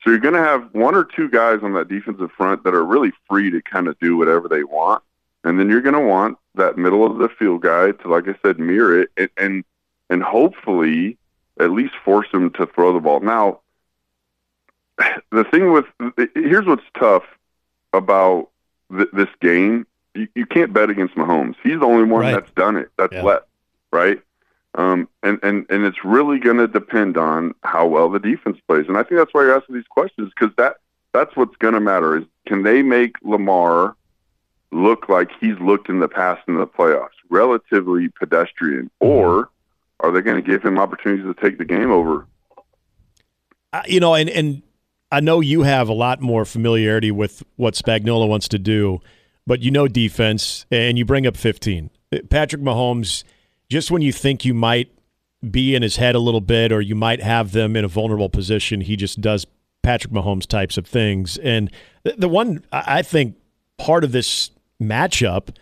So 0.02 0.10
you're 0.10 0.18
going 0.18 0.34
to 0.34 0.40
have 0.40 0.68
one 0.72 0.94
or 0.94 1.04
two 1.04 1.28
guys 1.28 1.60
on 1.62 1.74
that 1.74 1.88
defensive 1.88 2.30
front 2.32 2.64
that 2.64 2.74
are 2.74 2.84
really 2.84 3.12
free 3.28 3.50
to 3.50 3.62
kind 3.62 3.86
of 3.86 3.98
do 4.00 4.16
whatever 4.16 4.48
they 4.48 4.64
want, 4.64 5.02
and 5.44 5.58
then 5.58 5.68
you're 5.68 5.80
going 5.80 5.94
to 5.94 6.00
want 6.00 6.38
that 6.54 6.76
middle 6.76 7.06
of 7.06 7.18
the 7.18 7.28
field 7.28 7.62
guy 7.62 7.92
to, 7.92 8.08
like 8.08 8.28
I 8.28 8.34
said, 8.44 8.58
mirror 8.58 9.02
it 9.16 9.30
and 9.36 9.64
and, 10.10 10.22
hopefully 10.22 11.16
at 11.58 11.70
least 11.70 11.94
force 12.04 12.28
him 12.32 12.50
to 12.50 12.66
throw 12.66 12.92
the 12.92 13.00
ball. 13.00 13.20
Now, 13.20 13.60
the 15.30 15.44
thing 15.44 15.72
with 15.72 15.86
here's 16.34 16.66
what's 16.66 16.82
tough 16.98 17.24
about 17.92 18.48
th- 18.90 19.08
this 19.12 19.28
game: 19.40 19.86
you, 20.14 20.28
you, 20.34 20.46
can't 20.46 20.72
bet 20.72 20.90
against 20.90 21.14
Mahomes. 21.14 21.56
He's 21.62 21.80
the 21.80 21.86
only 21.86 22.04
one 22.04 22.22
right. 22.22 22.32
that's 22.32 22.50
done 22.52 22.76
it. 22.76 22.90
That's 22.96 23.12
yeah. 23.12 23.22
left, 23.22 23.46
right? 23.90 24.20
Um, 24.74 25.08
and, 25.22 25.38
and, 25.42 25.66
and 25.68 25.84
it's 25.84 26.04
really 26.04 26.38
going 26.38 26.56
to 26.56 26.68
depend 26.68 27.16
on 27.16 27.54
how 27.62 27.86
well 27.86 28.08
the 28.08 28.18
defense 28.18 28.58
plays. 28.66 28.86
And 28.88 28.96
I 28.96 29.02
think 29.02 29.18
that's 29.18 29.34
why 29.34 29.42
you're 29.42 29.56
asking 29.56 29.74
these 29.74 29.86
questions 29.88 30.32
because 30.38 30.54
that, 30.56 30.76
that's 31.12 31.36
what's 31.36 31.56
going 31.56 31.74
to 31.74 31.80
matter 31.80 32.16
is 32.16 32.24
can 32.46 32.62
they 32.62 32.82
make 32.82 33.16
Lamar 33.22 33.96
look 34.70 35.08
like 35.08 35.30
he's 35.38 35.58
looked 35.60 35.88
in 35.88 36.00
the 36.00 36.08
past 36.08 36.42
in 36.48 36.56
the 36.56 36.66
playoffs, 36.66 37.10
relatively 37.28 38.08
pedestrian, 38.08 38.90
mm-hmm. 39.02 39.06
or 39.06 39.50
are 40.00 40.10
they 40.10 40.20
going 40.20 40.42
to 40.42 40.42
give 40.42 40.62
him 40.62 40.78
opportunities 40.78 41.26
to 41.26 41.34
take 41.40 41.58
the 41.58 41.64
game 41.64 41.90
over? 41.90 42.26
Uh, 43.72 43.82
you 43.86 44.00
know, 44.00 44.14
and, 44.14 44.28
and 44.30 44.62
I 45.10 45.20
know 45.20 45.40
you 45.40 45.62
have 45.62 45.88
a 45.88 45.92
lot 45.92 46.20
more 46.20 46.44
familiarity 46.44 47.10
with 47.10 47.42
what 47.56 47.74
Spagnuolo 47.74 48.26
wants 48.28 48.48
to 48.48 48.58
do, 48.58 49.00
but 49.46 49.60
you 49.60 49.70
know 49.70 49.88
defense, 49.88 50.66
and 50.70 50.98
you 50.98 51.04
bring 51.04 51.26
up 51.26 51.36
15. 51.36 51.90
Patrick 52.28 52.62
Mahomes– 52.62 53.24
just 53.72 53.90
when 53.90 54.02
you 54.02 54.12
think 54.12 54.44
you 54.44 54.52
might 54.52 54.92
be 55.50 55.74
in 55.74 55.82
his 55.82 55.96
head 55.96 56.14
a 56.14 56.18
little 56.18 56.42
bit 56.42 56.70
or 56.70 56.82
you 56.82 56.94
might 56.94 57.22
have 57.22 57.52
them 57.52 57.74
in 57.74 57.86
a 57.86 57.88
vulnerable 57.88 58.28
position, 58.28 58.82
he 58.82 58.96
just 58.96 59.20
does 59.20 59.46
Patrick 59.82 60.12
Mahomes 60.12 60.46
types 60.46 60.76
of 60.76 60.86
things. 60.86 61.38
And 61.38 61.70
the 62.04 62.28
one 62.28 62.62
I 62.70 63.00
think 63.00 63.34
part 63.78 64.04
of 64.04 64.12
this 64.12 64.50
matchup 64.80 65.56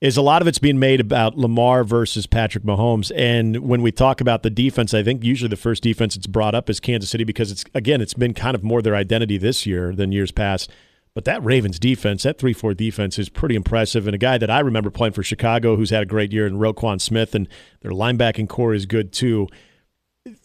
is 0.00 0.16
a 0.16 0.22
lot 0.22 0.42
of 0.42 0.48
it's 0.48 0.60
being 0.60 0.78
made 0.78 1.00
about 1.00 1.36
Lamar 1.36 1.82
versus 1.82 2.24
Patrick 2.24 2.62
Mahomes. 2.62 3.10
And 3.16 3.56
when 3.56 3.82
we 3.82 3.90
talk 3.90 4.20
about 4.20 4.44
the 4.44 4.50
defense, 4.50 4.94
I 4.94 5.02
think 5.02 5.24
usually 5.24 5.48
the 5.48 5.56
first 5.56 5.82
defense 5.82 6.14
it's 6.14 6.28
brought 6.28 6.54
up 6.54 6.70
is 6.70 6.78
Kansas 6.78 7.10
City 7.10 7.24
because 7.24 7.50
it's 7.50 7.64
again 7.74 8.00
it's 8.00 8.14
been 8.14 8.32
kind 8.32 8.54
of 8.54 8.62
more 8.62 8.80
their 8.80 8.94
identity 8.94 9.38
this 9.38 9.66
year 9.66 9.92
than 9.92 10.12
years 10.12 10.30
past. 10.30 10.70
But 11.16 11.24
that 11.24 11.42
Ravens 11.42 11.78
defense, 11.78 12.24
that 12.24 12.38
3 12.38 12.52
4 12.52 12.74
defense 12.74 13.18
is 13.18 13.30
pretty 13.30 13.56
impressive. 13.56 14.06
And 14.06 14.14
a 14.14 14.18
guy 14.18 14.36
that 14.36 14.50
I 14.50 14.60
remember 14.60 14.90
playing 14.90 15.14
for 15.14 15.22
Chicago 15.22 15.74
who's 15.74 15.88
had 15.88 16.02
a 16.02 16.06
great 16.06 16.30
year 16.30 16.46
in 16.46 16.58
Roquan 16.58 17.00
Smith, 17.00 17.34
and 17.34 17.48
their 17.80 17.92
linebacking 17.92 18.50
corps 18.50 18.74
is 18.74 18.84
good 18.84 19.14
too. 19.14 19.48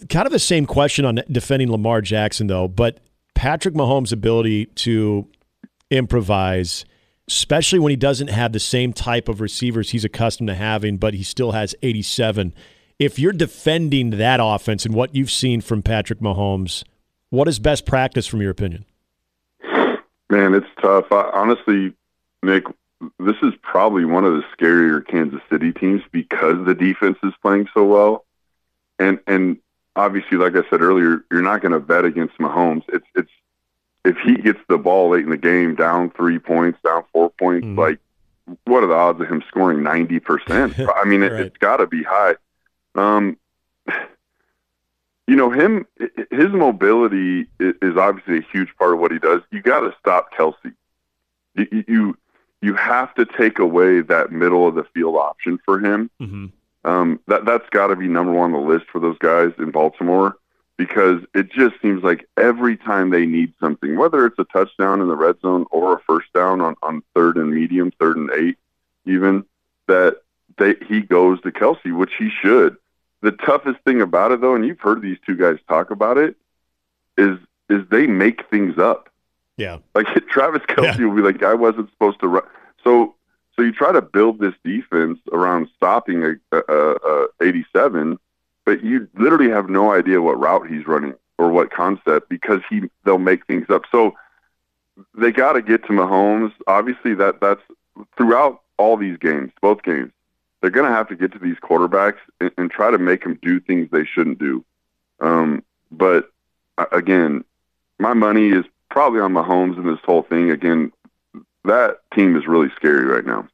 Kind 0.07 0.25
of 0.25 0.31
the 0.31 0.39
same 0.39 0.65
question 0.65 1.03
on 1.03 1.19
defending 1.29 1.69
Lamar 1.69 1.99
Jackson, 1.99 2.47
though, 2.47 2.69
but 2.69 3.01
Patrick 3.35 3.73
Mahomes' 3.73 4.13
ability 4.13 4.67
to 4.67 5.27
improvise, 5.89 6.85
especially 7.27 7.79
when 7.79 7.89
he 7.89 7.97
doesn't 7.97 8.29
have 8.29 8.53
the 8.53 8.59
same 8.59 8.93
type 8.93 9.27
of 9.27 9.41
receivers 9.41 9.89
he's 9.89 10.05
accustomed 10.05 10.47
to 10.47 10.55
having, 10.55 10.95
but 10.95 11.13
he 11.13 11.23
still 11.23 11.51
has 11.51 11.75
87. 11.81 12.53
If 12.97 13.19
you're 13.19 13.33
defending 13.33 14.11
that 14.11 14.39
offense 14.41 14.85
and 14.85 14.95
what 14.95 15.13
you've 15.13 15.31
seen 15.31 15.59
from 15.59 15.81
Patrick 15.81 16.21
Mahomes, 16.21 16.85
what 17.29 17.49
is 17.49 17.59
best 17.59 17.85
practice 17.85 18.25
from 18.25 18.41
your 18.41 18.51
opinion? 18.51 18.85
Man, 20.31 20.53
it's 20.53 20.67
tough. 20.81 21.11
I, 21.11 21.29
honestly, 21.33 21.93
Nick, 22.41 22.63
this 23.19 23.35
is 23.43 23.53
probably 23.61 24.05
one 24.05 24.23
of 24.23 24.33
the 24.33 24.43
scarier 24.57 25.05
Kansas 25.05 25.41
City 25.49 25.73
teams 25.73 26.01
because 26.13 26.65
the 26.65 26.73
defense 26.73 27.17
is 27.21 27.33
playing 27.41 27.67
so 27.73 27.83
well. 27.83 28.25
And 28.97 29.19
and 29.27 29.57
obviously, 29.97 30.37
like 30.37 30.55
I 30.55 30.67
said 30.69 30.81
earlier, 30.81 31.25
you're 31.29 31.41
not 31.41 31.61
going 31.61 31.73
to 31.73 31.81
bet 31.81 32.05
against 32.05 32.37
Mahomes. 32.37 32.83
It's 32.87 33.05
it's 33.13 33.31
if 34.05 34.15
he 34.23 34.37
gets 34.37 34.59
the 34.69 34.77
ball 34.77 35.09
late 35.09 35.25
in 35.25 35.31
the 35.31 35.37
game, 35.37 35.75
down 35.75 36.11
three 36.11 36.39
points, 36.39 36.79
down 36.81 37.03
four 37.11 37.29
points, 37.31 37.67
mm. 37.67 37.77
like 37.77 37.99
what 38.63 38.85
are 38.85 38.87
the 38.87 38.93
odds 38.93 39.19
of 39.19 39.27
him 39.27 39.43
scoring 39.49 39.83
ninety 39.83 40.21
percent? 40.21 40.79
I 40.95 41.03
mean, 41.03 41.23
it, 41.23 41.33
it's 41.33 41.57
got 41.57 41.77
to 41.77 41.87
be 41.87 42.03
high. 42.03 42.35
Um, 42.95 43.37
you 45.31 45.37
know 45.37 45.49
him 45.49 45.87
his 46.29 46.49
mobility 46.49 47.47
is 47.57 47.95
obviously 47.95 48.39
a 48.39 48.51
huge 48.51 48.67
part 48.77 48.93
of 48.93 48.99
what 48.99 49.13
he 49.13 49.17
does. 49.17 49.39
You 49.49 49.61
got 49.61 49.79
to 49.79 49.95
stop 49.97 50.33
Kelce. 50.33 50.73
You, 51.55 51.85
you 51.87 52.17
you 52.61 52.73
have 52.73 53.15
to 53.15 53.25
take 53.25 53.57
away 53.57 54.01
that 54.01 54.33
middle 54.33 54.67
of 54.67 54.75
the 54.75 54.83
field 54.93 55.15
option 55.15 55.57
for 55.63 55.79
him. 55.79 56.11
Mm-hmm. 56.19 56.47
um, 56.83 57.21
that 57.27 57.45
that's 57.45 57.69
got 57.69 57.87
to 57.87 57.95
be 57.95 58.09
number 58.09 58.33
one 58.33 58.53
on 58.53 58.61
the 58.61 58.67
list 58.67 58.87
for 58.91 58.99
those 58.99 59.17
guys 59.19 59.53
in 59.57 59.71
baltimore 59.71 60.35
because 60.75 61.21
it 61.33 61.49
just 61.49 61.75
seems 61.81 62.03
like 62.03 62.27
every 62.35 62.75
time 62.75 63.09
they 63.09 63.25
need 63.25 63.53
something 63.57 63.97
whether 63.97 64.25
it's 64.25 64.37
a 64.37 64.43
touchdown 64.43 64.99
in 64.99 65.07
the 65.07 65.15
red 65.15 65.39
zone 65.39 65.65
or 65.71 65.93
a 65.93 66.01
first 66.01 66.27
down 66.33 66.59
on, 66.59 66.75
on 66.83 67.01
third 67.15 67.37
and 67.37 67.53
medium 67.53 67.89
third 68.01 68.17
and 68.17 68.31
eight 68.33 68.57
even 69.05 69.45
that 69.87 70.17
they 70.57 70.75
he 70.89 70.99
goes 70.99 71.39
to 71.39 71.51
Kelce 71.51 71.97
which 71.97 72.11
he 72.19 72.29
should 72.29 72.75
the 73.21 73.31
toughest 73.31 73.79
thing 73.85 74.01
about 74.01 74.31
it, 74.31 74.41
though, 74.41 74.55
and 74.55 74.65
you've 74.65 74.79
heard 74.79 75.01
these 75.01 75.17
two 75.25 75.35
guys 75.35 75.57
talk 75.67 75.91
about 75.91 76.17
it, 76.17 76.35
is 77.17 77.37
is 77.69 77.81
they 77.89 78.07
make 78.07 78.49
things 78.49 78.77
up. 78.77 79.09
Yeah, 79.57 79.77
like 79.93 80.07
Travis 80.29 80.63
Kelce 80.63 80.99
yeah. 80.99 81.05
will 81.05 81.15
be 81.15 81.21
like, 81.21 81.43
"I 81.43 81.53
wasn't 81.53 81.89
supposed 81.91 82.19
to 82.21 82.27
run." 82.27 82.43
So, 82.83 83.15
so 83.55 83.61
you 83.61 83.71
try 83.71 83.91
to 83.91 84.01
build 84.01 84.39
this 84.39 84.55
defense 84.63 85.19
around 85.31 85.67
stopping 85.75 86.23
a, 86.23 86.57
a, 86.57 86.61
a 86.61 87.27
87, 87.41 88.17
but 88.65 88.83
you 88.83 89.07
literally 89.15 89.51
have 89.51 89.69
no 89.69 89.91
idea 89.91 90.21
what 90.21 90.39
route 90.39 90.67
he's 90.67 90.87
running 90.87 91.13
or 91.37 91.51
what 91.51 91.71
concept 91.71 92.27
because 92.27 92.61
he 92.69 92.89
they'll 93.05 93.19
make 93.19 93.45
things 93.45 93.69
up. 93.69 93.83
So 93.91 94.15
they 95.15 95.31
got 95.31 95.53
to 95.53 95.61
get 95.61 95.83
to 95.83 95.89
Mahomes. 95.89 96.53
Obviously, 96.65 97.13
that 97.15 97.39
that's 97.39 97.61
throughout 98.17 98.61
all 98.77 98.97
these 98.97 99.17
games, 99.17 99.51
both 99.61 99.83
games 99.83 100.11
they're 100.61 100.71
going 100.71 100.89
to 100.89 100.95
have 100.95 101.07
to 101.09 101.15
get 101.15 101.31
to 101.33 101.39
these 101.39 101.57
quarterbacks 101.57 102.17
and, 102.39 102.51
and, 102.57 102.71
try 102.71 102.91
to 102.91 102.97
make 102.97 103.23
them 103.23 103.39
do 103.41 103.59
things 103.59 103.89
they 103.91 104.05
shouldn't 104.05 104.39
do. 104.39 104.63
Um, 105.19 105.63
but 105.91 106.31
again, 106.91 107.43
my 107.99 108.13
money 108.13 108.49
is 108.49 108.65
probably 108.89 109.19
on 109.19 109.33
Mahomes 109.33 109.77
in 109.77 109.85
this 109.85 109.99
whole 110.05 110.23
thing. 110.23 110.51
Again, 110.51 110.91
that 111.65 111.97
team 112.13 112.35
is 112.35 112.47
really 112.47 112.69
scary 112.75 113.05
right 113.05 113.25
now. 113.25 113.47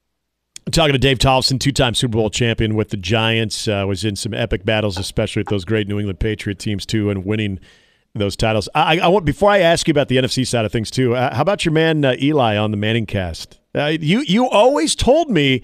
I'm 0.66 0.72
talking 0.72 0.94
to 0.94 1.00
Dave 1.00 1.20
Tollefson, 1.20 1.62
two-time 1.62 1.94
Super 1.94 2.18
Bowl 2.18 2.30
champion 2.30 2.76
with 2.76 2.90
the 2.90 2.98
Giants, 2.98 3.70
uh, 3.70 3.86
was 3.88 4.04
in 4.04 4.18
some 4.18 4.34
epic 4.34 4.66
battles, 4.66 4.98
especially 4.98 5.42
with 5.42 5.48
those 5.48 5.64
great 5.64 5.88
New 5.88 5.98
England 5.98 6.20
Patriot 6.20 6.60
teams 6.60 6.86
too, 6.86 7.10
and 7.10 7.26
winning 7.26 7.60
those 8.14 8.36
titles. 8.36 8.68
I, 8.76 9.00
I 9.00 9.08
want 9.08 9.26
before 9.26 9.50
I 9.50 9.60
ask 9.60 9.88
you 9.88 9.92
about 9.92 10.10
the 10.10 10.18
NFC 10.18 10.46
side 10.46 10.66
of 10.66 10.72
things 10.72 10.92
too. 10.92 11.16
Uh, 11.16 11.34
how 11.34 11.42
about 11.42 11.64
your 11.64 11.72
man 11.72 12.04
uh, 12.04 12.16
Eli 12.22 12.58
on 12.58 12.72
the 12.72 12.78
Manning 12.78 13.06
Cast? 13.06 13.60
Uh, 13.74 13.94
you 14.00 14.22
you 14.22 14.50
always 14.50 14.96
told 14.96 15.30
me, 15.30 15.62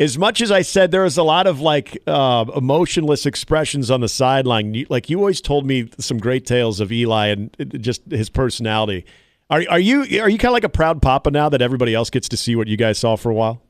as 0.00 0.16
much 0.16 0.40
as 0.40 0.50
I 0.50 0.62
said 0.62 0.90
there 0.90 1.02
was 1.02 1.18
a 1.18 1.22
lot 1.22 1.46
of 1.46 1.60
like 1.60 2.02
uh, 2.06 2.46
emotionless 2.56 3.26
expressions 3.26 3.90
on 3.90 4.00
the 4.00 4.08
sideline. 4.08 4.74
You, 4.74 4.86
like 4.88 5.10
you 5.10 5.18
always 5.18 5.40
told 5.40 5.66
me 5.66 5.90
some 5.98 6.18
great 6.18 6.46
tales 6.46 6.80
of 6.80 6.90
Eli 6.90 7.26
and 7.26 7.54
uh, 7.60 7.64
just 7.64 8.02
his 8.10 8.30
personality. 8.30 9.04
Are 9.50 9.62
are 9.68 9.78
you 9.78 10.00
are 10.20 10.28
you 10.28 10.38
kind 10.38 10.46
of 10.46 10.52
like 10.52 10.64
a 10.64 10.70
proud 10.70 11.02
papa 11.02 11.30
now 11.30 11.48
that 11.50 11.60
everybody 11.60 11.94
else 11.94 12.08
gets 12.08 12.28
to 12.30 12.36
see 12.36 12.56
what 12.56 12.66
you 12.66 12.76
guys 12.76 12.98
saw 12.98 13.16
for 13.16 13.30
a 13.30 13.34
while? 13.34 13.62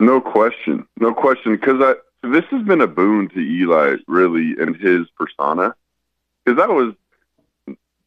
No 0.00 0.20
question, 0.20 0.86
no 0.98 1.12
question. 1.12 1.52
Because 1.52 1.80
I 1.80 1.94
this 2.26 2.44
has 2.50 2.62
been 2.62 2.80
a 2.80 2.86
boon 2.86 3.28
to 3.30 3.38
Eli 3.38 3.96
really 4.08 4.54
and 4.58 4.74
his 4.76 5.06
persona. 5.18 5.74
Because 6.44 6.58
that 6.58 6.70
was 6.70 6.94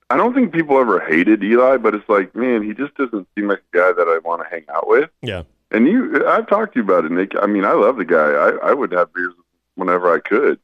I 0.09 0.17
don't 0.17 0.33
think 0.33 0.51
people 0.51 0.79
ever 0.79 0.99
hated 0.99 1.43
Eli, 1.43 1.77
but 1.77 1.93
it's 1.93 2.07
like, 2.07 2.35
man, 2.35 2.63
he 2.63 2.73
just 2.73 2.95
doesn't 2.95 3.27
seem 3.35 3.49
like 3.49 3.61
a 3.73 3.77
guy 3.77 3.91
that 3.91 4.07
I 4.07 4.19
want 4.23 4.41
to 4.41 4.49
hang 4.49 4.63
out 4.73 4.87
with. 4.87 5.09
Yeah. 5.21 5.43
And 5.71 5.87
you, 5.87 6.27
I've 6.27 6.47
talked 6.47 6.73
to 6.73 6.79
you 6.79 6.83
about 6.83 7.05
it, 7.05 7.11
Nick. 7.11 7.33
I 7.41 7.47
mean, 7.47 7.65
I 7.65 7.73
love 7.73 7.97
the 7.97 8.05
guy. 8.05 8.31
I, 8.31 8.69
I 8.69 8.73
would 8.73 8.91
have 8.91 9.13
beers 9.13 9.33
whenever 9.75 10.13
I 10.13 10.19
could. 10.19 10.59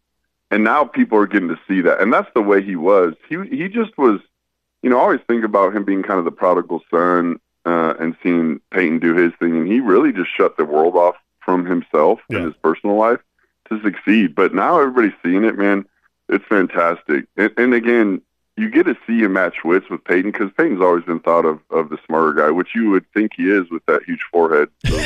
And 0.52 0.64
now 0.64 0.84
people 0.84 1.18
are 1.18 1.28
getting 1.28 1.50
to 1.50 1.60
see 1.68 1.82
that. 1.82 2.02
And 2.02 2.14
that's 2.14 2.30
the 2.34 2.42
way 2.42 2.62
he 2.62 2.76
was. 2.76 3.14
He, 3.30 3.38
he 3.50 3.68
just 3.68 3.98
was, 3.98 4.20
you 4.84 4.90
know, 4.90 4.98
I 5.00 5.02
always 5.02 5.22
think 5.28 5.44
about 5.44 5.76
him 5.76 5.86
being 5.86 6.04
kind 6.04 6.20
of 6.20 6.26
the 6.26 6.32
prodigal 6.32 6.82
son 6.92 7.40
uh, 7.66 7.94
and 8.00 8.16
seeing 8.22 8.60
Peyton 8.72 9.00
do 9.00 9.16
his 9.16 9.32
thing. 9.40 9.56
And 9.56 9.68
he 9.68 9.80
really 9.80 10.12
just 10.12 10.30
shut 10.36 10.58
the 10.58 10.66
world 10.66 10.96
off 10.96 11.16
from 11.40 11.66
himself 11.66 12.20
yeah. 12.30 12.40
in 12.40 12.46
his 12.46 12.54
personal 12.62 12.98
life 12.98 13.20
to 13.70 13.82
succeed. 13.82 14.36
But 14.36 14.54
now 14.54 14.80
everybody's 14.80 15.18
seeing 15.24 15.46
it, 15.46 15.58
man. 15.58 15.86
It's 16.30 16.46
fantastic. 16.46 17.26
And, 17.38 17.52
and 17.58 17.74
again, 17.74 18.22
you 18.62 18.70
get 18.70 18.84
to 18.84 18.96
see 19.08 19.20
him 19.20 19.34
match 19.34 19.64
wits 19.66 19.90
with 19.90 20.04
Peyton 20.04 20.32
because 20.32 20.52
Peyton's 20.56 20.82
always 20.82 21.04
been 21.04 21.20
thought 21.20 21.46
of 21.46 21.60
of 21.72 21.90
the 21.90 21.98
smarter 22.06 22.34
guy, 22.34 22.52
which 22.52 22.70
you 22.76 22.92
would 22.92 23.12
think 23.12 23.32
he 23.36 23.50
is 23.50 23.70
with 23.72 23.84
that 23.88 24.04
huge 24.04 24.22
forehead, 24.32 24.70
so, 24.86 24.98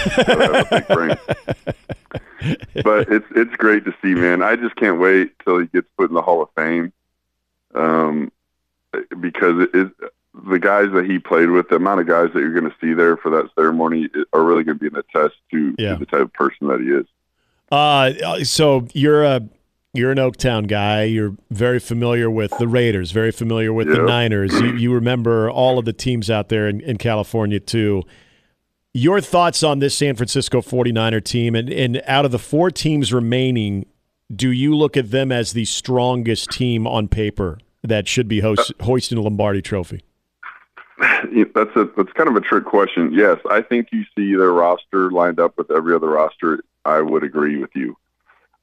big. 0.96 2.84
But 2.84 3.10
it's 3.10 3.26
it's 3.36 3.56
great 3.56 3.86
to 3.86 3.94
see, 4.02 4.14
man. 4.14 4.44
I 4.44 4.58
just 4.58 4.76
can't 4.76 5.00
wait 5.00 5.32
till 5.44 5.60
he 5.60 5.68
gets 5.68 5.88
put 5.98 6.10
in 6.10 6.16
the 6.16 6.22
Hall 6.22 6.42
of 6.42 6.50
Fame, 6.56 6.92
um, 7.74 8.32
because 9.22 9.64
it, 9.64 9.70
it, 9.74 9.92
the 10.48 10.60
guys 10.60 10.92
that 10.92 11.06
he 11.06 11.18
played 11.18 11.50
with, 11.50 11.70
the 11.70 11.76
amount 11.76 12.02
of 12.02 12.08
guys 12.08 12.30
that 12.34 12.40
you're 12.40 12.60
going 12.60 12.70
to 12.70 12.78
see 12.82 12.94
there 12.94 13.16
for 13.16 13.32
that 13.32 13.50
ceremony, 13.56 14.10
are 14.34 14.44
really 14.44 14.64
going 14.66 14.78
to 14.78 14.90
be 14.90 14.96
an 14.96 14.98
attest 14.98 15.36
to, 15.52 15.74
yeah. 15.80 15.94
to 15.94 16.00
the 16.00 16.06
type 16.06 16.22
of 16.22 16.34
person 16.34 16.68
that 16.68 16.82
he 16.82 16.88
is. 16.88 17.06
Uh, 17.72 18.44
so 18.44 18.86
you're 18.94 19.24
a 19.24 19.42
you're 19.96 20.12
an 20.12 20.18
Oaktown 20.18 20.68
guy. 20.68 21.04
You're 21.04 21.36
very 21.52 21.80
familiar 21.80 22.30
with 22.30 22.58
the 22.58 22.68
Raiders, 22.68 23.12
very 23.12 23.32
familiar 23.32 23.74
with 23.74 23.88
yep. 23.88 23.98
the 23.98 24.04
Niners. 24.04 24.54
You, 24.54 24.76
you, 24.76 24.94
remember 24.94 25.50
all 25.50 25.80
of 25.80 25.86
the 25.86 25.94
teams 25.94 26.30
out 26.30 26.50
there 26.50 26.68
in, 26.68 26.82
in, 26.82 26.98
California, 26.98 27.60
too. 27.60 28.04
Your 28.94 29.20
thoughts 29.22 29.64
on 29.64 29.80
this 29.80 29.98
San 29.98 30.16
Francisco 30.16 30.62
49er 30.62 31.24
team, 31.24 31.56
and, 31.56 31.70
and 31.70 32.02
out 32.08 32.26
of 32.26 32.32
the 32.32 32.40
four 32.40 32.72
teams 32.72 33.14
remaining, 33.14 33.86
do 34.34 34.52
you 34.52 34.76
look 34.76 34.96
at 34.98 35.12
them 35.12 35.32
as 35.32 35.54
the 35.54 35.66
strongest 35.66 36.52
team 36.52 36.88
on 36.88 37.08
paper 37.08 37.60
that 37.84 38.08
should 38.08 38.28
be 38.28 38.40
host, 38.40 38.74
hoisting 38.82 39.18
a 39.18 39.22
Lombardi 39.22 39.62
trophy? 39.62 40.04
That's 40.98 41.76
a 41.76 41.90
that's 41.98 42.12
kind 42.14 42.30
of 42.30 42.36
a 42.36 42.42
trick 42.42 42.66
question. 42.66 43.12
Yes, 43.12 43.40
I 43.50 43.62
think 43.62 43.90
you 43.92 44.06
see 44.16 44.36
their 44.36 44.52
roster 44.52 45.12
lined 45.12 45.40
up 45.40 45.58
with 45.58 45.70
every 45.70 45.94
other 45.94 46.08
roster. 46.08 46.64
I 46.86 47.02
would 47.02 47.24
agree 47.24 47.58
with 47.58 47.72
you. 47.76 47.98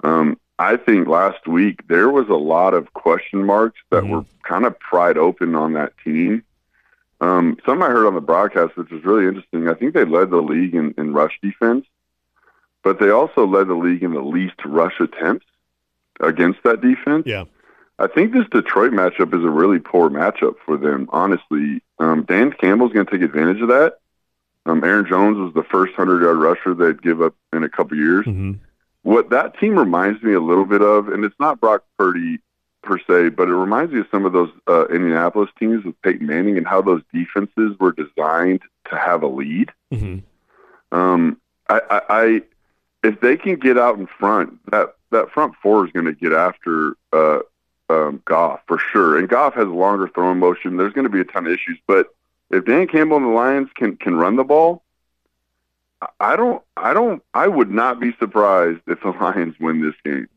Um, 0.02 0.38
I 0.58 0.76
think 0.76 1.08
last 1.08 1.46
week 1.46 1.86
there 1.88 2.08
was 2.10 2.28
a 2.28 2.34
lot 2.34 2.74
of 2.74 2.92
question 2.92 3.44
marks 3.44 3.80
that 3.90 4.04
mm-hmm. 4.04 4.12
were 4.12 4.24
kind 4.42 4.64
of 4.64 4.78
pried 4.78 5.18
open 5.18 5.54
on 5.54 5.72
that 5.74 5.92
team. 6.04 6.44
Um, 7.20 7.56
some 7.64 7.82
I 7.82 7.86
heard 7.86 8.06
on 8.06 8.14
the 8.14 8.20
broadcast, 8.20 8.76
which 8.76 8.90
was 8.90 9.04
really 9.04 9.26
interesting. 9.26 9.68
I 9.68 9.74
think 9.74 9.94
they 9.94 10.04
led 10.04 10.30
the 10.30 10.42
league 10.42 10.74
in, 10.74 10.92
in 10.98 11.14
rush 11.14 11.38
defense, 11.42 11.86
but 12.82 12.98
they 12.98 13.10
also 13.10 13.46
led 13.46 13.68
the 13.68 13.74
league 13.74 14.02
in 14.02 14.12
the 14.12 14.20
least 14.20 14.56
rush 14.64 14.98
attempts 15.00 15.46
against 16.20 16.62
that 16.64 16.80
defense. 16.80 17.24
Yeah. 17.26 17.44
I 17.98 18.08
think 18.08 18.32
this 18.32 18.46
Detroit 18.50 18.92
matchup 18.92 19.36
is 19.38 19.44
a 19.44 19.50
really 19.50 19.78
poor 19.78 20.10
matchup 20.10 20.56
for 20.66 20.76
them, 20.76 21.08
honestly. 21.12 21.82
Um, 22.00 22.24
Dan 22.24 22.52
Campbell's 22.52 22.92
going 22.92 23.06
to 23.06 23.12
take 23.12 23.22
advantage 23.22 23.60
of 23.60 23.68
that. 23.68 23.98
Um, 24.66 24.82
Aaron 24.82 25.06
Jones 25.08 25.38
was 25.38 25.54
the 25.54 25.64
first 25.64 25.96
100 25.96 26.22
yard 26.22 26.38
rusher 26.38 26.74
they'd 26.74 27.02
give 27.02 27.22
up 27.22 27.34
in 27.52 27.62
a 27.62 27.68
couple 27.68 27.96
years. 27.96 28.26
Mm-hmm. 28.26 28.52
What 29.02 29.30
that 29.30 29.58
team 29.58 29.78
reminds 29.78 30.22
me 30.22 30.32
a 30.32 30.40
little 30.40 30.64
bit 30.64 30.82
of, 30.82 31.08
and 31.08 31.24
it's 31.24 31.38
not 31.40 31.60
Brock 31.60 31.84
Purdy 31.98 32.38
per 32.82 32.98
se, 32.98 33.30
but 33.30 33.48
it 33.48 33.54
reminds 33.54 33.92
me 33.92 34.00
of 34.00 34.06
some 34.10 34.24
of 34.24 34.32
those 34.32 34.50
uh, 34.68 34.86
Indianapolis 34.86 35.50
teams 35.58 35.84
with 35.84 36.00
Peyton 36.02 36.26
Manning 36.26 36.56
and 36.56 36.66
how 36.66 36.82
those 36.82 37.02
defenses 37.12 37.78
were 37.78 37.92
designed 37.92 38.60
to 38.90 38.96
have 38.96 39.22
a 39.22 39.26
lead. 39.26 39.70
Mm-hmm. 39.92 40.96
Um, 40.96 41.40
I, 41.68 41.80
I, 41.90 42.02
I, 42.08 42.42
if 43.02 43.20
they 43.20 43.36
can 43.36 43.56
get 43.56 43.78
out 43.78 43.98
in 43.98 44.06
front, 44.06 44.58
that 44.70 44.94
that 45.10 45.30
front 45.30 45.54
four 45.62 45.86
is 45.86 45.92
going 45.92 46.06
to 46.06 46.12
get 46.12 46.32
after 46.32 46.96
uh, 47.12 47.40
um, 47.90 48.22
Goff 48.24 48.60
for 48.66 48.78
sure. 48.78 49.18
And 49.18 49.28
Goff 49.28 49.54
has 49.54 49.66
a 49.66 49.70
longer 49.70 50.08
throwing 50.08 50.38
motion. 50.38 50.76
There's 50.76 50.92
going 50.92 51.04
to 51.04 51.10
be 51.10 51.20
a 51.20 51.24
ton 51.24 51.46
of 51.46 51.52
issues, 51.52 51.78
but 51.86 52.14
if 52.50 52.64
Dan 52.64 52.86
Campbell 52.86 53.16
and 53.16 53.26
the 53.26 53.30
Lions 53.30 53.70
can 53.74 53.96
can 53.96 54.14
run 54.14 54.36
the 54.36 54.44
ball, 54.44 54.82
I 56.20 56.36
don't, 56.36 56.62
I 56.76 56.94
don't, 56.94 57.22
I 57.34 57.48
would 57.48 57.70
not 57.70 58.00
be 58.00 58.14
surprised 58.18 58.80
if 58.86 59.00
the 59.02 59.10
Lions 59.20 59.54
win 59.60 59.82
this 59.82 59.94
game. 60.04 60.28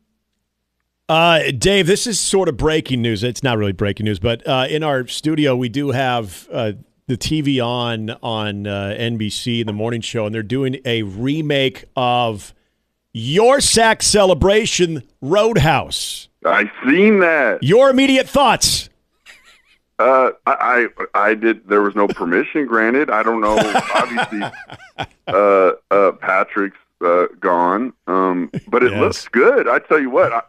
Uh, 1.08 1.52
Dave, 1.56 1.86
this 1.86 2.06
is 2.06 2.18
sort 2.18 2.48
of 2.48 2.56
breaking 2.56 3.00
news. 3.00 3.22
It's 3.22 3.42
not 3.42 3.58
really 3.58 3.72
breaking 3.72 4.06
news, 4.06 4.18
but 4.18 4.46
uh, 4.46 4.66
in 4.68 4.82
our 4.82 5.06
studio, 5.06 5.54
we 5.54 5.68
do 5.68 5.92
have 5.92 6.48
uh, 6.50 6.72
the 7.06 7.16
TV 7.16 7.64
on 7.64 8.10
on 8.22 8.66
uh, 8.66 8.96
NBC, 8.98 9.64
the 9.64 9.72
morning 9.72 10.00
show, 10.00 10.26
and 10.26 10.34
they're 10.34 10.42
doing 10.42 10.80
a 10.84 11.02
remake 11.02 11.84
of 11.94 12.52
Your 13.12 13.60
Sack 13.60 14.02
Celebration 14.02 15.04
Roadhouse. 15.20 16.28
I've 16.44 16.70
seen 16.88 17.20
that. 17.20 17.62
Your 17.62 17.88
immediate 17.90 18.28
thoughts? 18.28 18.88
Uh, 19.98 20.32
I, 20.46 20.88
I, 21.14 21.28
I 21.28 21.34
did. 21.34 21.66
There 21.68 21.80
was 21.80 21.94
no 21.94 22.06
permission 22.06 22.66
granted. 22.66 23.10
I 23.10 23.22
don't 23.22 23.40
know. 23.40 23.56
Obviously, 23.94 24.42
uh, 25.26 25.72
uh, 25.90 26.12
Patrick's 26.12 26.76
uh, 27.02 27.26
gone, 27.40 27.92
um, 28.06 28.50
but 28.68 28.82
it 28.82 28.92
yes. 28.92 29.00
looks 29.00 29.28
good. 29.28 29.68
I 29.68 29.78
tell 29.78 30.00
you 30.00 30.10
what. 30.10 30.32
I, 30.32 30.42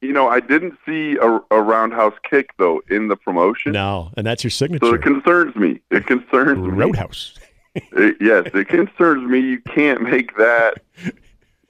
you 0.00 0.12
know, 0.12 0.28
I 0.28 0.40
didn't 0.40 0.76
see 0.84 1.16
a, 1.16 1.40
a, 1.52 1.62
roundhouse 1.62 2.14
kick 2.28 2.50
though 2.58 2.82
in 2.90 3.06
the 3.06 3.16
promotion. 3.16 3.72
No, 3.72 4.10
and 4.16 4.26
that's 4.26 4.42
your 4.42 4.50
signature. 4.50 4.84
So 4.84 4.94
it 4.94 5.02
concerns 5.02 5.54
me. 5.54 5.80
It 5.92 6.06
concerns 6.06 6.58
Roadhouse. 6.58 7.38
me. 7.76 7.82
Roadhouse. 7.94 8.18
yes, 8.20 8.50
it 8.52 8.68
concerns 8.68 9.28
me. 9.30 9.38
You 9.38 9.60
can't 9.60 10.02
make 10.02 10.36
that 10.36 10.82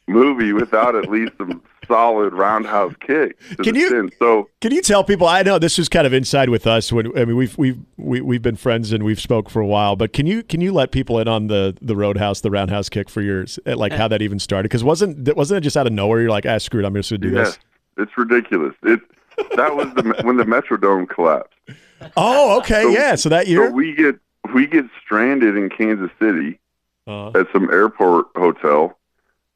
movie 0.06 0.54
without 0.54 0.96
at 0.96 1.10
least 1.10 1.32
some 1.36 1.62
solid 1.92 2.32
roundhouse 2.32 2.94
kick. 3.00 3.38
Can 3.62 3.74
you 3.74 3.90
chin. 3.90 4.10
so 4.18 4.48
can 4.60 4.72
you 4.72 4.80
tell 4.80 5.04
people? 5.04 5.26
I 5.26 5.42
know 5.42 5.58
this 5.58 5.78
is 5.78 5.88
kind 5.88 6.06
of 6.06 6.12
inside 6.12 6.48
with 6.48 6.66
us. 6.66 6.92
When 6.92 7.06
I 7.18 7.24
mean 7.24 7.36
we've 7.36 7.56
we've 7.58 7.78
we, 7.96 8.18
have 8.18 8.26
we 8.26 8.36
have 8.36 8.42
been 8.42 8.56
friends 8.56 8.92
and 8.92 9.04
we've 9.04 9.20
spoke 9.20 9.50
for 9.50 9.60
a 9.60 9.66
while, 9.66 9.96
but 9.96 10.12
can 10.12 10.26
you 10.26 10.42
can 10.42 10.60
you 10.60 10.72
let 10.72 10.90
people 10.90 11.18
in 11.18 11.28
on 11.28 11.48
the 11.48 11.76
the 11.82 11.96
roadhouse, 11.96 12.40
the 12.40 12.50
roundhouse 12.50 12.88
kick 12.88 13.10
for 13.10 13.20
yours, 13.20 13.58
eh, 13.66 13.74
like 13.74 13.92
how 13.92 14.08
that 14.08 14.22
even 14.22 14.38
started? 14.38 14.64
Because 14.64 14.82
wasn't 14.82 15.34
wasn't 15.36 15.58
it 15.58 15.60
just 15.62 15.76
out 15.76 15.86
of 15.86 15.92
nowhere? 15.92 16.20
You're 16.20 16.30
like, 16.30 16.46
ah, 16.46 16.58
screw 16.58 16.80
it, 16.80 16.86
I'm 16.86 16.94
just 16.94 17.10
gonna 17.10 17.18
do 17.18 17.30
yes, 17.30 17.56
this. 17.56 17.58
It's 17.98 18.18
ridiculous. 18.18 18.74
It 18.82 19.00
that 19.56 19.74
was 19.74 19.92
the 19.94 20.22
when 20.24 20.36
the 20.36 20.44
Metrodome 20.44 21.08
collapsed. 21.08 21.58
Oh, 22.16 22.58
okay, 22.58 22.82
so, 22.82 22.88
yeah. 22.88 23.14
So 23.14 23.28
that 23.28 23.46
year 23.46 23.68
so 23.68 23.72
we 23.72 23.94
get 23.94 24.16
we 24.54 24.66
get 24.66 24.86
stranded 25.04 25.56
in 25.56 25.68
Kansas 25.68 26.10
City 26.18 26.58
uh-huh. 27.06 27.38
at 27.38 27.46
some 27.52 27.70
airport 27.70 28.26
hotel 28.34 28.98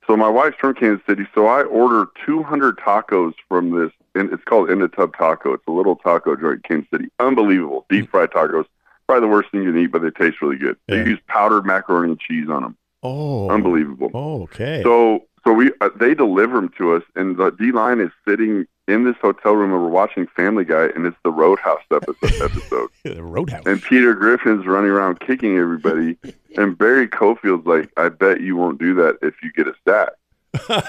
so 0.06 0.16
my 0.16 0.28
wife's 0.28 0.56
from 0.60 0.74
Kansas 0.74 1.04
City, 1.06 1.26
so 1.34 1.46
I 1.46 1.62
ordered 1.62 2.08
200 2.24 2.78
tacos 2.78 3.34
from 3.48 3.70
this, 3.70 3.90
and 4.14 4.32
it's 4.32 4.44
called 4.44 4.70
In 4.70 4.78
the 4.80 4.88
Tub 4.88 5.16
Taco. 5.16 5.52
It's 5.54 5.66
a 5.66 5.72
little 5.72 5.96
taco 5.96 6.36
joint 6.36 6.56
in 6.56 6.62
Kansas 6.62 6.90
City. 6.90 7.08
Unbelievable, 7.18 7.86
deep 7.88 8.10
fried 8.10 8.30
tacos. 8.30 8.66
Probably 9.06 9.28
the 9.28 9.32
worst 9.32 9.50
thing 9.50 9.62
you 9.62 9.72
can 9.72 9.80
eat, 9.80 9.88
but 9.88 10.02
they 10.02 10.10
taste 10.10 10.42
really 10.42 10.56
good. 10.56 10.76
Yeah. 10.88 10.96
They 10.96 11.10
use 11.10 11.20
powdered 11.28 11.64
macaroni 11.64 12.12
and 12.12 12.20
cheese 12.20 12.48
on 12.48 12.62
them. 12.62 12.76
Oh, 13.02 13.48
unbelievable. 13.50 14.10
Oh, 14.14 14.42
okay. 14.44 14.82
So 14.82 15.24
so 15.44 15.52
we 15.52 15.70
uh, 15.80 15.90
they 15.98 16.14
deliver 16.14 16.56
them 16.56 16.70
to 16.78 16.96
us, 16.96 17.02
and 17.14 17.36
the 17.36 17.50
D 17.50 17.70
line 17.70 18.00
is 18.00 18.10
sitting 18.26 18.66
in 18.88 19.04
this 19.04 19.16
hotel 19.20 19.54
room, 19.54 19.72
and 19.72 19.82
we're 19.82 19.88
watching 19.88 20.26
Family 20.28 20.64
Guy, 20.64 20.88
and 20.94 21.06
it's 21.06 21.16
the 21.24 21.30
Roadhouse 21.30 21.82
episode. 21.90 22.16
episode. 22.42 22.90
the 23.02 23.22
Roadhouse. 23.22 23.64
And 23.66 23.82
Peter 23.82 24.14
Griffin's 24.14 24.66
running 24.66 24.90
around 24.90 25.20
kicking 25.20 25.56
everybody, 25.56 26.16
and 26.56 26.76
Barry 26.76 27.08
Cofield's 27.08 27.66
like, 27.66 27.90
"I 27.96 28.08
bet 28.08 28.40
you 28.40 28.56
won't 28.56 28.78
do 28.78 28.94
that 28.94 29.18
if 29.22 29.34
you 29.42 29.52
get 29.52 29.66
a 29.66 29.74
sack." 29.86 30.10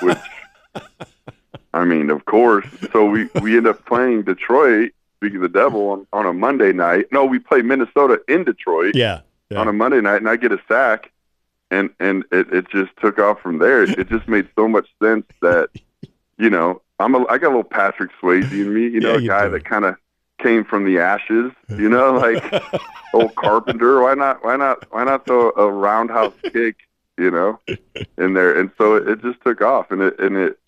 Which, 0.01 0.17
I 1.73 1.85
mean, 1.85 2.09
of 2.09 2.25
course. 2.25 2.67
So 2.91 3.05
we 3.05 3.29
we 3.41 3.57
end 3.57 3.67
up 3.67 3.85
playing 3.85 4.23
Detroit. 4.23 4.91
Speaking 5.17 5.37
of 5.37 5.41
the 5.51 5.59
devil, 5.59 5.89
on, 5.89 6.07
on 6.13 6.27
a 6.27 6.33
Monday 6.33 6.71
night. 6.71 7.07
No, 7.11 7.25
we 7.25 7.39
play 7.39 7.63
Minnesota 7.63 8.21
in 8.27 8.43
Detroit. 8.43 8.93
Yeah, 8.93 9.21
yeah. 9.49 9.59
On 9.59 9.67
a 9.67 9.73
Monday 9.73 9.99
night, 9.99 10.17
and 10.17 10.29
I 10.29 10.35
get 10.35 10.51
a 10.51 10.59
sack 10.67 11.11
and 11.71 11.89
and 11.99 12.23
it, 12.31 12.51
it 12.53 12.69
just 12.69 12.91
took 13.01 13.19
off 13.19 13.41
from 13.41 13.59
there. 13.59 13.83
It 13.83 14.09
just 14.09 14.27
made 14.27 14.47
so 14.55 14.67
much 14.67 14.87
sense 15.01 15.25
that 15.41 15.69
you 16.37 16.49
know 16.49 16.81
I'm 16.99 17.15
a 17.15 17.25
I 17.27 17.37
got 17.37 17.47
a 17.47 17.49
little 17.49 17.63
Patrick 17.63 18.11
Swayze 18.21 18.51
in 18.51 18.73
me, 18.73 18.83
you 18.87 18.99
know, 19.01 19.17
Yeah, 19.17 19.25
a 19.25 19.27
guy 19.27 19.45
do. 19.45 19.51
that 19.51 19.65
kind 19.65 19.85
of 19.85 19.95
came 20.41 20.63
from 20.63 20.85
the 20.85 20.99
ashes, 20.99 21.51
you 21.69 21.89
know, 21.89 22.11
like 22.13 22.63
old 23.13 23.35
Carpenter. 23.35 24.01
Why 24.01 24.13
not? 24.13 24.43
Why 24.43 24.55
not? 24.55 24.85
Why 24.91 25.03
not 25.03 25.25
throw 25.25 25.51
a 25.55 25.71
roundhouse 25.71 26.33
kick, 26.43 26.75
you 27.17 27.31
know, 27.31 27.59
in 28.17 28.33
there? 28.33 28.59
And 28.59 28.71
so 28.77 28.95
it, 28.95 29.07
it 29.07 29.21
just 29.21 29.41
took 29.41 29.61
off, 29.61 29.91
and 29.91 30.01
it 30.01 30.19
and 30.19 30.35
it, 30.37 30.59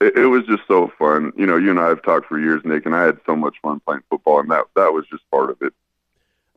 it 0.00 0.16
it 0.18 0.26
was 0.26 0.44
just 0.46 0.62
so 0.68 0.92
fun. 0.98 1.32
You 1.36 1.46
know, 1.46 1.56
you 1.56 1.70
and 1.70 1.78
I 1.80 1.88
have 1.88 2.02
talked 2.02 2.26
for 2.26 2.38
years, 2.40 2.62
Nick, 2.64 2.86
and 2.86 2.94
I 2.94 3.02
had 3.04 3.18
so 3.26 3.34
much 3.36 3.56
fun 3.62 3.80
playing 3.80 4.02
football, 4.10 4.40
and 4.40 4.50
that 4.50 4.64
that 4.76 4.92
was 4.92 5.06
just 5.08 5.28
part 5.30 5.50
of 5.50 5.56
it. 5.62 5.72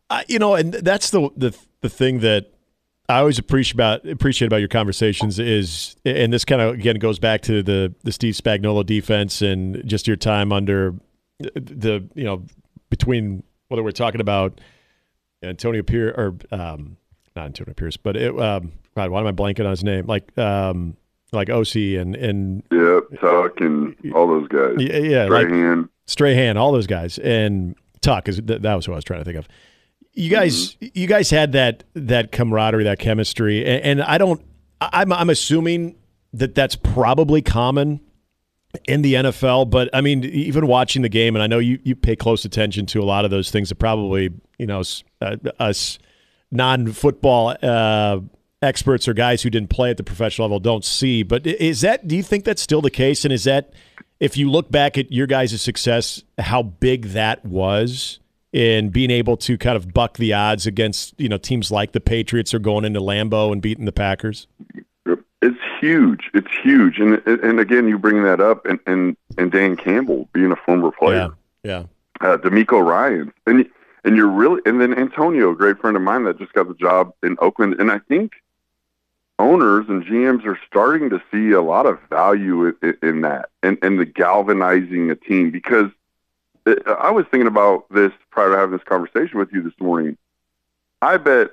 Uh, 0.09 0.23
you 0.27 0.39
know, 0.39 0.55
and 0.55 0.73
that's 0.73 1.11
the 1.11 1.29
the 1.37 1.55
the 1.81 1.89
thing 1.89 2.19
that 2.19 2.51
I 3.09 3.19
always 3.19 3.39
appreciate 3.39 3.73
about 3.73 4.07
appreciate 4.07 4.45
about 4.45 4.57
your 4.57 4.69
conversations 4.69 5.39
is, 5.39 5.95
and 6.05 6.31
this 6.31 6.45
kind 6.45 6.61
of 6.61 6.75
again 6.75 6.97
goes 6.97 7.17
back 7.17 7.41
to 7.41 7.63
the 7.63 7.93
the 8.03 8.11
Steve 8.11 8.35
Spagnuolo 8.35 8.85
defense 8.85 9.41
and 9.41 9.85
just 9.85 10.07
your 10.07 10.15
time 10.15 10.53
under 10.53 10.93
the 11.39 12.07
you 12.13 12.23
know 12.23 12.43
between 12.91 13.41
whether 13.67 13.81
we're 13.83 13.91
talking 13.91 14.21
about 14.21 14.61
Antonio 15.41 15.81
Pierce 15.81 16.15
or 16.15 16.35
um, 16.51 16.97
not 17.35 17.47
Antonio 17.47 17.73
Pierce, 17.73 17.97
but 17.97 18.15
it, 18.15 18.39
um, 18.39 18.71
God, 18.95 19.09
why 19.09 19.21
am 19.21 19.27
I 19.27 19.31
blanking 19.31 19.65
on 19.65 19.71
his 19.71 19.83
name? 19.83 20.05
Like 20.05 20.37
um, 20.37 20.95
like 21.31 21.47
Osi 21.47 21.99
and 21.99 22.15
and 22.15 22.63
Yep, 22.71 23.21
Tuck 23.21 23.59
and 23.59 23.95
all 24.13 24.27
those 24.27 24.47
guys. 24.47 24.75
yeah, 24.77 24.97
yeah 24.97 25.23
like 25.25 25.47
Strahan. 25.47 25.89
Strahan, 26.05 26.57
all 26.57 26.71
those 26.71 26.87
guys, 26.87 27.17
and 27.17 27.75
Tuck 28.01 28.29
is 28.29 28.37
that 28.43 28.61
was 28.63 28.85
who 28.85 28.91
I 28.91 28.95
was 28.95 29.03
trying 29.03 29.21
to 29.21 29.25
think 29.25 29.37
of. 29.37 29.47
You 30.13 30.29
guys, 30.29 30.75
you 30.79 31.07
guys 31.07 31.29
had 31.29 31.53
that 31.53 31.83
that 31.93 32.31
camaraderie, 32.31 32.83
that 32.85 32.99
chemistry, 32.99 33.65
and, 33.65 33.83
and 33.83 34.01
I 34.01 34.17
don't. 34.17 34.43
I'm 34.81 35.13
I'm 35.13 35.29
assuming 35.29 35.95
that 36.33 36.55
that's 36.55 36.75
probably 36.75 37.41
common 37.41 38.01
in 38.85 39.01
the 39.01 39.15
NFL, 39.15 39.69
but 39.69 39.89
I 39.93 40.01
mean, 40.01 40.23
even 40.25 40.67
watching 40.67 41.01
the 41.01 41.09
game, 41.09 41.35
and 41.35 41.43
I 41.43 41.47
know 41.47 41.59
you 41.59 41.79
you 41.83 41.95
pay 41.95 42.15
close 42.15 42.45
attention 42.45 42.85
to 42.87 43.01
a 43.01 43.05
lot 43.05 43.25
of 43.25 43.31
those 43.31 43.51
things 43.51 43.69
that 43.69 43.75
probably 43.75 44.29
you 44.57 44.65
know 44.65 44.83
uh, 45.21 45.37
us 45.59 45.99
non-football 46.51 47.55
uh, 47.61 48.19
experts 48.61 49.07
or 49.07 49.13
guys 49.13 49.41
who 49.43 49.49
didn't 49.49 49.69
play 49.69 49.91
at 49.91 49.97
the 49.97 50.03
professional 50.03 50.47
level 50.47 50.59
don't 50.59 50.85
see. 50.85 51.23
But 51.23 51.45
is 51.45 51.81
that? 51.81 52.07
Do 52.07 52.15
you 52.15 52.23
think 52.23 52.45
that's 52.45 52.61
still 52.61 52.81
the 52.81 52.91
case? 52.91 53.25
And 53.25 53.33
is 53.33 53.45
that 53.45 53.73
if 54.19 54.37
you 54.37 54.51
look 54.51 54.69
back 54.71 54.97
at 54.97 55.11
your 55.11 55.27
guys' 55.27 55.61
success, 55.61 56.23
how 56.37 56.61
big 56.63 57.07
that 57.07 57.45
was 57.45 58.19
in 58.51 58.89
being 58.89 59.11
able 59.11 59.37
to 59.37 59.57
kind 59.57 59.75
of 59.75 59.93
buck 59.93 60.17
the 60.17 60.33
odds 60.33 60.65
against 60.65 61.13
you 61.19 61.29
know 61.29 61.37
teams 61.37 61.71
like 61.71 61.91
the 61.91 61.99
Patriots 61.99 62.53
or 62.53 62.59
going 62.59 62.85
into 62.85 62.99
Lambeau 62.99 63.51
and 63.51 63.61
beating 63.61 63.85
the 63.85 63.91
Packers? 63.91 64.47
It's 65.41 65.57
huge. 65.79 66.29
It's 66.33 66.51
huge. 66.63 66.99
And 66.99 67.21
and 67.25 67.59
again, 67.59 67.87
you 67.87 67.97
bring 67.97 68.23
that 68.23 68.41
up, 68.41 68.65
and 68.65 68.79
and 68.85 69.15
and 69.37 69.51
Dan 69.51 69.77
Campbell 69.77 70.27
being 70.33 70.51
a 70.51 70.55
former 70.55 70.91
player, 70.91 71.31
Yeah, 71.63 71.83
uh, 72.21 72.37
DeMeco 72.37 72.85
Ryan, 72.85 73.31
and 73.45 73.69
and 74.03 74.15
you're 74.15 74.27
really, 74.27 74.61
and 74.65 74.81
then 74.81 74.97
Antonio, 74.97 75.51
a 75.51 75.55
great 75.55 75.79
friend 75.79 75.95
of 75.95 76.03
mine 76.03 76.23
that 76.25 76.37
just 76.37 76.53
got 76.53 76.67
the 76.67 76.73
job 76.73 77.13
in 77.23 77.37
Oakland, 77.39 77.75
and 77.79 77.91
I 77.91 77.99
think 77.99 78.33
owners 79.37 79.85
and 79.87 80.03
GMs 80.03 80.45
are 80.45 80.59
starting 80.67 81.09
to 81.09 81.21
see 81.31 81.51
a 81.51 81.61
lot 81.61 81.85
of 81.85 81.99
value 82.09 82.73
in, 82.81 82.97
in 83.01 83.21
that, 83.21 83.49
and 83.63 83.77
and 83.81 83.99
the 83.99 84.05
galvanizing 84.05 85.09
a 85.09 85.15
team 85.15 85.51
because 85.51 85.89
I 86.99 87.11
was 87.11 87.25
thinking 87.31 87.47
about 87.47 87.85
this 87.89 88.11
prior 88.31 88.51
to 88.51 88.57
having 88.57 88.77
this 88.77 88.85
conversation 88.85 89.39
with 89.39 89.51
you 89.51 89.61
this 89.61 89.73
morning. 89.79 90.17
I 91.01 91.17
bet 91.17 91.51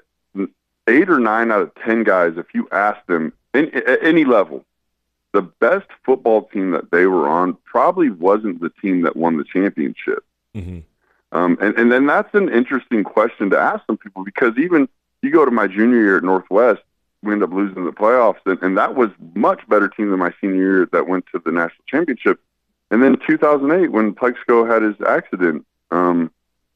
eight 0.89 1.11
or 1.11 1.19
nine 1.19 1.51
out 1.51 1.63
of 1.63 1.75
ten 1.75 2.05
guys, 2.05 2.35
if 2.37 2.47
you 2.55 2.69
ask 2.73 3.05
them 3.07 3.33
in, 3.55 3.75
at 3.75 4.03
any 4.03 4.25
level, 4.25 4.65
the 5.33 5.43
best 5.43 5.87
football 6.05 6.45
team 6.45 6.71
that 6.71 6.91
they 6.91 7.07
were 7.07 7.29
on 7.29 7.57
probably 7.65 8.11
wasn't 8.11 8.61
the 8.61 8.71
team 8.71 9.03
that 9.03 9.17
won 9.17 9.37
the 9.37 9.45
championship. 9.45 10.25
hmm 10.55 10.81
Um, 11.33 11.59
and, 11.61 11.77
and 11.77 11.91
then 11.93 12.07
that's 12.07 12.35
an 12.35 12.49
interesting 12.49 13.05
question 13.05 13.51
to 13.51 13.59
ask 13.59 13.85
some 13.87 13.99
people 13.99 14.25
because 14.25 14.57
even 14.57 14.89
you 15.23 15.31
go 15.31 15.45
to 15.45 15.51
my 15.51 15.67
junior 15.67 16.01
year 16.01 16.17
at 16.19 16.25
Northwest, 16.25 16.83
we 17.23 17.33
end 17.33 17.43
up 17.43 17.53
losing 17.53 17.85
the 17.85 17.93
playoffs, 17.93 18.39
and, 18.47 18.63
and 18.63 18.79
that 18.79 18.95
was 18.95 19.11
much 19.35 19.69
better 19.69 19.89
team 19.89 20.11
than 20.11 20.19
my 20.19 20.33
senior 20.41 20.57
year 20.57 20.89
that 20.93 21.09
went 21.09 21.27
to 21.33 21.43
the 21.45 21.51
national 21.51 21.85
championship. 21.89 22.41
And 22.91 23.03
then 23.03 23.17
2008, 23.27 23.91
when 23.91 24.15
Plaxico 24.15 24.65
had 24.65 24.83
his 24.83 24.95
accident, 25.07 25.67
um, 25.91 26.31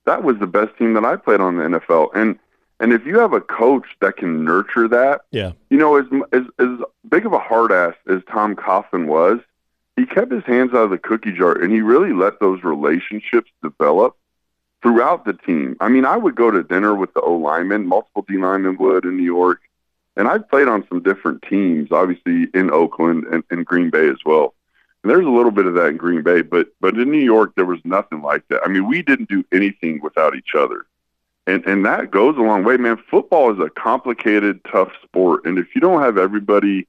that 0.06 0.24
was 0.24 0.38
the 0.38 0.46
best 0.46 0.76
team 0.76 0.94
that 0.94 1.04
I 1.04 1.16
played 1.16 1.40
on 1.40 1.56
the 1.56 1.64
NFL. 1.64 2.10
And 2.14 2.38
and 2.80 2.94
if 2.94 3.04
you 3.04 3.18
have 3.18 3.34
a 3.34 3.42
coach 3.42 3.84
that 4.00 4.16
can 4.16 4.42
nurture 4.42 4.88
that, 4.88 5.22
yeah, 5.30 5.52
you 5.68 5.76
know, 5.76 5.96
as 5.96 6.06
as 6.32 6.42
as 6.58 6.68
big 7.08 7.26
of 7.26 7.32
a 7.32 7.38
hard 7.38 7.72
ass 7.72 7.94
as 8.08 8.22
Tom 8.30 8.56
Coughlin 8.56 9.06
was, 9.06 9.38
he 9.96 10.06
kept 10.06 10.32
his 10.32 10.44
hands 10.44 10.70
out 10.72 10.84
of 10.84 10.90
the 10.90 10.98
cookie 10.98 11.32
jar 11.32 11.52
and 11.52 11.72
he 11.72 11.80
really 11.80 12.12
let 12.12 12.40
those 12.40 12.64
relationships 12.64 13.50
develop 13.62 14.16
throughout 14.82 15.26
the 15.26 15.34
team. 15.34 15.76
I 15.80 15.88
mean, 15.88 16.06
I 16.06 16.16
would 16.16 16.34
go 16.34 16.50
to 16.50 16.62
dinner 16.62 16.94
with 16.94 17.12
the 17.12 17.20
O 17.20 17.34
linemen, 17.34 17.86
multiple 17.86 18.24
D 18.26 18.38
linemen 18.38 18.78
would 18.78 19.04
in 19.04 19.18
New 19.18 19.24
York, 19.24 19.60
and 20.16 20.26
I 20.26 20.38
played 20.38 20.68
on 20.68 20.86
some 20.88 21.02
different 21.02 21.42
teams, 21.42 21.92
obviously 21.92 22.48
in 22.54 22.70
Oakland 22.70 23.24
and, 23.24 23.44
and 23.50 23.66
Green 23.66 23.90
Bay 23.90 24.08
as 24.08 24.18
well. 24.24 24.54
And 25.02 25.10
there's 25.10 25.26
a 25.26 25.30
little 25.30 25.50
bit 25.50 25.66
of 25.66 25.74
that 25.74 25.86
in 25.86 25.96
Green 25.96 26.22
Bay, 26.22 26.42
but 26.42 26.68
but 26.80 26.98
in 26.98 27.10
New 27.10 27.22
York 27.22 27.52
there 27.56 27.64
was 27.64 27.80
nothing 27.84 28.22
like 28.22 28.46
that. 28.48 28.60
I 28.64 28.68
mean, 28.68 28.86
we 28.86 29.02
didn't 29.02 29.28
do 29.28 29.44
anything 29.52 30.00
without 30.02 30.34
each 30.34 30.54
other. 30.54 30.86
And 31.46 31.64
and 31.66 31.84
that 31.86 32.10
goes 32.10 32.36
a 32.36 32.42
long 32.42 32.64
way, 32.64 32.76
man. 32.76 32.98
Football 33.10 33.52
is 33.52 33.58
a 33.58 33.70
complicated, 33.70 34.60
tough 34.70 34.90
sport. 35.02 35.46
And 35.46 35.58
if 35.58 35.74
you 35.74 35.80
don't 35.80 36.02
have 36.02 36.18
everybody, 36.18 36.86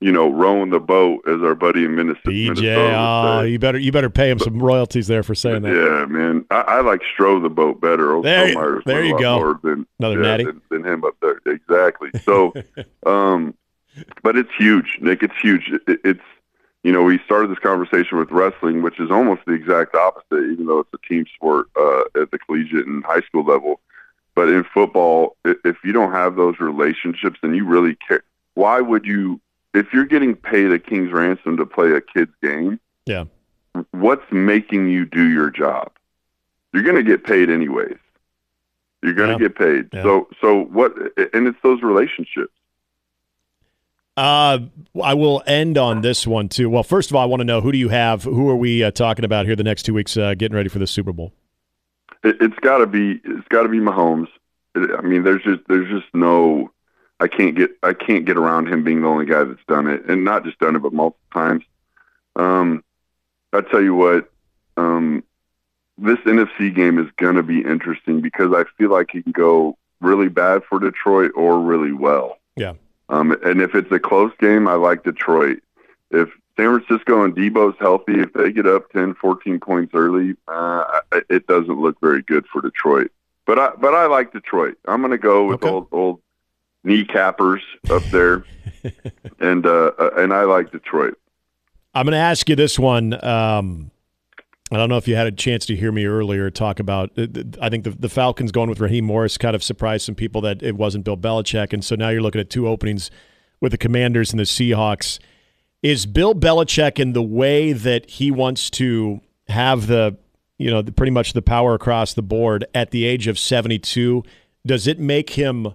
you 0.00 0.10
know, 0.10 0.30
rowing 0.30 0.70
the 0.70 0.80
boat, 0.80 1.22
as 1.28 1.42
our 1.42 1.54
buddy 1.54 1.84
in 1.84 1.94
Minnesota, 1.94 2.46
would 2.48 2.58
oh, 2.64 3.42
you 3.42 3.58
better 3.58 3.78
you 3.78 3.92
better 3.92 4.10
pay 4.10 4.30
him 4.30 4.38
some 4.38 4.58
royalties 4.58 5.06
there 5.06 5.22
for 5.22 5.34
saying 5.34 5.62
that. 5.62 5.74
Yeah, 5.74 6.06
man. 6.06 6.46
I, 6.50 6.60
I 6.62 6.80
like 6.80 7.02
strow 7.12 7.38
the 7.38 7.50
boat 7.50 7.82
better. 7.82 8.20
There- 8.22 8.82
there 8.86 9.04
you 9.04 9.18
go. 9.18 9.58
Than, 9.62 9.86
Another 10.00 10.16
yeah, 10.16 10.22
natty. 10.22 10.44
Than, 10.44 10.62
than 10.70 10.86
him 10.86 11.04
up 11.04 11.16
there. 11.20 11.40
Exactly. 11.46 12.10
So, 12.24 12.54
um, 13.06 13.54
but 14.22 14.36
it's 14.36 14.50
huge, 14.58 14.98
Nick. 15.02 15.22
It's 15.22 15.36
huge. 15.40 15.70
It, 15.86 16.00
it's 16.02 16.20
you 16.82 16.92
know 16.92 17.02
we 17.02 17.18
started 17.24 17.50
this 17.50 17.58
conversation 17.58 18.18
with 18.18 18.30
wrestling, 18.30 18.82
which 18.82 18.98
is 18.98 19.10
almost 19.10 19.42
the 19.46 19.52
exact 19.52 19.94
opposite, 19.94 20.50
even 20.52 20.66
though 20.66 20.80
it's 20.80 20.90
a 20.94 21.08
team 21.08 21.24
sport 21.34 21.68
uh, 21.78 22.02
at 22.20 22.30
the 22.30 22.38
collegiate 22.38 22.86
and 22.86 23.04
high 23.04 23.20
school 23.22 23.44
level. 23.44 23.80
But 24.34 24.48
in 24.48 24.64
football, 24.64 25.36
if 25.44 25.76
you 25.84 25.92
don't 25.92 26.12
have 26.12 26.36
those 26.36 26.58
relationships, 26.58 27.38
then 27.42 27.54
you 27.54 27.66
really 27.66 27.96
care. 28.08 28.22
Why 28.54 28.80
would 28.80 29.04
you? 29.04 29.40
If 29.74 29.92
you're 29.92 30.04
getting 30.06 30.34
paid 30.34 30.70
a 30.72 30.78
king's 30.78 31.12
ransom 31.12 31.56
to 31.58 31.64
play 31.66 31.92
a 31.92 32.00
kid's 32.00 32.32
game, 32.42 32.78
Yeah. 33.06 33.24
what's 33.92 34.30
making 34.30 34.88
you 34.88 35.06
do 35.06 35.28
your 35.30 35.50
job? 35.50 35.90
You're 36.74 36.82
going 36.82 36.96
to 36.96 37.02
get 37.02 37.24
paid 37.24 37.48
anyways. 37.50 37.96
You're 39.02 39.14
going 39.14 39.36
to 39.38 39.42
Yeah. 39.42 39.48
get 39.48 39.56
paid. 39.56 39.88
Yeah. 39.92 40.02
So, 40.02 40.28
so 40.40 40.64
what? 40.64 40.94
And 41.34 41.46
it's 41.46 41.58
those 41.62 41.82
relationships. 41.82 42.52
Uh, 44.16 44.58
I 45.02 45.14
will 45.14 45.42
end 45.46 45.78
on 45.78 46.02
this 46.02 46.26
one 46.26 46.48
too. 46.48 46.68
Well, 46.68 46.82
first 46.82 47.10
of 47.10 47.16
all, 47.16 47.22
I 47.22 47.26
want 47.26 47.40
to 47.40 47.44
know 47.44 47.60
who 47.60 47.72
do 47.72 47.78
you 47.78 47.88
have? 47.88 48.24
Who 48.24 48.48
are 48.50 48.56
we 48.56 48.82
uh, 48.82 48.90
talking 48.90 49.24
about 49.24 49.46
here 49.46 49.56
the 49.56 49.64
next 49.64 49.84
two 49.84 49.94
weeks, 49.94 50.16
uh, 50.16 50.34
getting 50.34 50.54
ready 50.54 50.68
for 50.68 50.78
the 50.78 50.86
Super 50.86 51.12
Bowl? 51.12 51.32
It, 52.22 52.36
it's 52.40 52.58
got 52.60 52.78
to 52.78 52.86
be. 52.86 53.20
It's 53.24 53.48
got 53.48 53.62
to 53.62 53.68
be 53.68 53.78
Mahomes. 53.78 54.28
It, 54.74 54.90
I 54.96 55.00
mean, 55.02 55.22
there's 55.22 55.42
just 55.42 55.60
there's 55.68 55.88
just 55.88 56.12
no. 56.14 56.70
I 57.20 57.28
can't 57.28 57.56
get 57.56 57.70
I 57.82 57.94
can't 57.94 58.26
get 58.26 58.36
around 58.36 58.68
him 58.68 58.84
being 58.84 59.00
the 59.00 59.08
only 59.08 59.26
guy 59.26 59.44
that's 59.44 59.64
done 59.66 59.86
it, 59.86 60.04
and 60.06 60.24
not 60.24 60.44
just 60.44 60.58
done 60.58 60.76
it, 60.76 60.80
but 60.80 60.92
multiple 60.92 61.24
times. 61.32 61.64
Um, 62.36 62.84
I 63.52 63.60
tell 63.60 63.82
you 63.82 63.94
what, 63.94 64.30
um, 64.76 65.22
this 65.98 66.18
NFC 66.20 66.74
game 66.74 66.98
is 66.98 67.06
going 67.16 67.36
to 67.36 67.42
be 67.42 67.60
interesting 67.60 68.20
because 68.20 68.52
I 68.52 68.64
feel 68.76 68.90
like 68.90 69.14
it 69.14 69.22
can 69.22 69.32
go 69.32 69.76
really 70.00 70.28
bad 70.28 70.62
for 70.68 70.80
Detroit 70.80 71.32
or 71.34 71.60
really 71.60 71.92
well. 71.92 72.38
Yeah. 72.56 72.74
Um, 73.12 73.32
and 73.44 73.60
if 73.60 73.74
it's 73.74 73.92
a 73.92 74.00
close 74.00 74.32
game, 74.40 74.66
I 74.66 74.74
like 74.74 75.04
Detroit. 75.04 75.58
If 76.10 76.30
San 76.56 76.80
Francisco 76.80 77.22
and 77.24 77.34
Deebo's 77.36 77.76
healthy, 77.78 78.20
if 78.20 78.32
they 78.32 78.50
get 78.52 78.66
up 78.66 78.90
10, 78.92 79.14
14 79.14 79.60
points 79.60 79.92
early, 79.94 80.34
uh, 80.48 81.00
it 81.30 81.46
doesn't 81.46 81.78
look 81.80 82.00
very 82.00 82.22
good 82.22 82.46
for 82.46 82.60
Detroit. 82.62 83.10
But 83.46 83.58
I, 83.58 83.70
but 83.78 83.94
I 83.94 84.06
like 84.06 84.32
Detroit. 84.32 84.76
I'm 84.86 85.00
going 85.00 85.10
to 85.10 85.18
go 85.18 85.44
with 85.46 85.62
Okay. 85.62 85.68
old, 85.72 85.88
old 85.92 86.20
kneecappers 86.86 87.60
up 87.90 88.02
there, 88.10 88.44
and 89.40 89.66
uh, 89.66 89.92
uh, 89.98 90.10
and 90.16 90.32
I 90.32 90.42
like 90.44 90.72
Detroit. 90.72 91.18
I'm 91.94 92.06
going 92.06 92.12
to 92.12 92.18
ask 92.18 92.48
you 92.48 92.56
this 92.56 92.78
one. 92.78 93.22
Um, 93.24 93.90
I 94.72 94.76
don't 94.78 94.88
know 94.88 94.96
if 94.96 95.06
you 95.06 95.16
had 95.16 95.26
a 95.26 95.32
chance 95.32 95.66
to 95.66 95.76
hear 95.76 95.92
me 95.92 96.06
earlier 96.06 96.50
talk 96.50 96.80
about. 96.80 97.10
uh, 97.18 97.26
I 97.60 97.68
think 97.68 97.84
the, 97.84 97.90
the 97.90 98.08
Falcons 98.08 98.52
going 98.52 98.70
with 98.70 98.80
Raheem 98.80 99.04
Morris 99.04 99.36
kind 99.36 99.54
of 99.54 99.62
surprised 99.62 100.06
some 100.06 100.14
people 100.14 100.40
that 100.40 100.62
it 100.62 100.76
wasn't 100.76 101.04
Bill 101.04 101.16
Belichick, 101.16 101.74
and 101.74 101.84
so 101.84 101.94
now 101.94 102.08
you're 102.08 102.22
looking 102.22 102.40
at 102.40 102.48
two 102.48 102.66
openings 102.66 103.10
with 103.60 103.72
the 103.72 103.78
Commanders 103.78 104.30
and 104.30 104.40
the 104.40 104.44
Seahawks. 104.44 105.18
Is 105.82 106.06
Bill 106.06 106.34
Belichick 106.34 106.98
in 106.98 107.12
the 107.12 107.22
way 107.22 107.74
that 107.74 108.08
he 108.08 108.30
wants 108.30 108.70
to 108.70 109.20
have 109.48 109.88
the, 109.88 110.16
you 110.56 110.70
know, 110.70 110.80
the, 110.80 110.92
pretty 110.92 111.12
much 111.12 111.34
the 111.34 111.42
power 111.42 111.74
across 111.74 112.14
the 112.14 112.22
board 112.22 112.64
at 112.74 112.92
the 112.92 113.04
age 113.04 113.26
of 113.26 113.38
72? 113.38 114.22
Does 114.64 114.86
it 114.86 114.98
make 114.98 115.30
him 115.30 115.74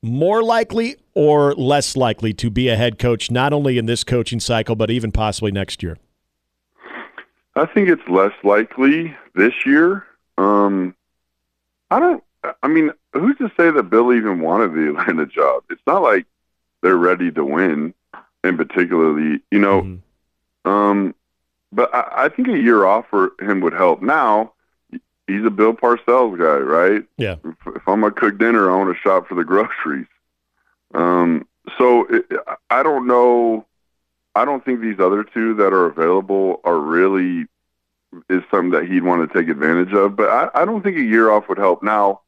more 0.00 0.42
likely 0.42 0.96
or 1.12 1.54
less 1.54 1.96
likely 1.96 2.32
to 2.32 2.48
be 2.48 2.68
a 2.68 2.76
head 2.76 2.98
coach, 2.98 3.30
not 3.30 3.52
only 3.52 3.76
in 3.76 3.84
this 3.84 4.04
coaching 4.04 4.40
cycle, 4.40 4.74
but 4.74 4.90
even 4.90 5.12
possibly 5.12 5.52
next 5.52 5.82
year? 5.82 5.98
I 7.60 7.66
think 7.66 7.88
it's 7.88 8.06
less 8.08 8.32
likely 8.44 9.16
this 9.34 9.54
year. 9.66 10.06
Um, 10.36 10.94
I 11.90 11.98
don't. 11.98 12.22
I 12.62 12.68
mean, 12.68 12.92
who's 13.12 13.36
to 13.38 13.50
say 13.56 13.70
that 13.70 13.90
Bill 13.90 14.12
even 14.12 14.40
wanted 14.40 14.74
the 14.74 14.90
Atlanta 14.98 15.26
job? 15.26 15.64
It's 15.70 15.82
not 15.86 16.02
like 16.02 16.26
they're 16.82 16.96
ready 16.96 17.30
to 17.32 17.44
win, 17.44 17.94
and 18.44 18.56
particularly, 18.56 19.40
you 19.50 19.58
know. 19.58 19.82
Mm-hmm. 19.82 20.70
Um, 20.70 21.14
but 21.72 21.94
I, 21.94 22.24
I 22.24 22.28
think 22.28 22.48
a 22.48 22.58
year 22.58 22.84
off 22.84 23.06
for 23.10 23.32
him 23.40 23.60
would 23.60 23.72
help. 23.72 24.02
Now, 24.02 24.52
he's 25.26 25.44
a 25.44 25.50
Bill 25.50 25.74
Parcells 25.74 26.38
guy, 26.38 26.58
right? 26.58 27.04
Yeah. 27.16 27.36
If, 27.44 27.76
if 27.76 27.88
I'm 27.88 28.00
gonna 28.00 28.12
cook 28.12 28.38
dinner, 28.38 28.70
I 28.70 28.76
want 28.76 28.94
to 28.94 29.00
shop 29.00 29.28
for 29.28 29.34
the 29.34 29.44
groceries. 29.44 30.06
Um, 30.94 31.46
so 31.76 32.06
it, 32.06 32.26
I 32.70 32.82
don't 32.82 33.06
know. 33.06 33.66
I 34.38 34.44
don't 34.44 34.64
think 34.64 34.80
these 34.80 35.00
other 35.00 35.24
two 35.24 35.54
that 35.54 35.72
are 35.72 35.86
available 35.86 36.60
are 36.62 36.78
really 36.78 37.46
is 38.30 38.42
something 38.50 38.70
that 38.70 38.86
he'd 38.86 39.02
want 39.02 39.28
to 39.28 39.38
take 39.38 39.48
advantage 39.48 39.92
of. 39.92 40.14
But 40.14 40.28
I, 40.28 40.62
I 40.62 40.64
don't 40.64 40.80
think 40.82 40.96
a 40.96 41.02
year 41.02 41.30
off 41.30 41.48
would 41.48 41.58
help. 41.58 41.82
Now, 41.82 42.20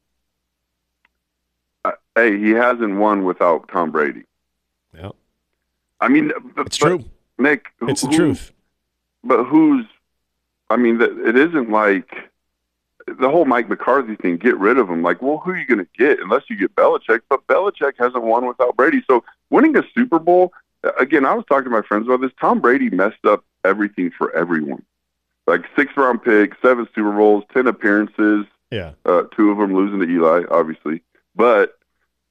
uh, 1.84 1.92
hey, 2.16 2.36
he 2.36 2.50
hasn't 2.50 2.96
won 2.96 3.24
without 3.24 3.68
Tom 3.68 3.92
Brady. 3.92 4.24
Yeah. 4.92 5.10
I 6.00 6.08
mean, 6.08 6.32
it's 6.58 6.76
true. 6.76 7.04
Nick, 7.38 7.66
it's 7.82 8.02
who, 8.02 8.08
the 8.08 8.16
truth. 8.16 8.52
But 9.22 9.44
who's? 9.44 9.86
I 10.68 10.76
mean, 10.76 11.00
it 11.00 11.36
isn't 11.36 11.70
like 11.70 12.12
the 13.06 13.30
whole 13.30 13.44
Mike 13.44 13.68
McCarthy 13.68 14.16
thing, 14.16 14.36
get 14.36 14.58
rid 14.58 14.78
of 14.78 14.88
him. 14.88 15.02
Like, 15.02 15.22
well, 15.22 15.38
who 15.38 15.50
are 15.52 15.56
you 15.56 15.66
going 15.66 15.78
to 15.78 15.88
get 15.96 16.20
unless 16.20 16.42
you 16.48 16.56
get 16.56 16.74
Belichick? 16.74 17.20
But 17.28 17.46
Belichick 17.46 17.92
hasn't 17.98 18.22
won 18.22 18.46
without 18.46 18.76
Brady. 18.76 19.02
So 19.06 19.24
winning 19.50 19.76
a 19.76 19.82
Super 19.94 20.18
Bowl, 20.18 20.52
again, 20.98 21.24
I 21.24 21.34
was 21.34 21.44
talking 21.48 21.64
to 21.64 21.70
my 21.70 21.82
friends 21.82 22.06
about 22.06 22.20
this. 22.20 22.32
Tom 22.40 22.60
Brady 22.60 22.90
messed 22.90 23.24
up 23.24 23.44
everything 23.64 24.10
for 24.10 24.34
everyone. 24.34 24.84
Like 25.46 25.64
six 25.76 25.96
round 25.96 26.22
pick, 26.22 26.54
seven 26.62 26.88
Super 26.94 27.12
Bowls, 27.12 27.44
ten 27.52 27.66
appearances. 27.66 28.46
Yeah. 28.70 28.92
Uh, 29.04 29.22
two 29.36 29.50
of 29.50 29.58
them 29.58 29.74
losing 29.74 30.00
to 30.00 30.08
Eli, 30.08 30.44
obviously. 30.50 31.02
But 31.34 31.78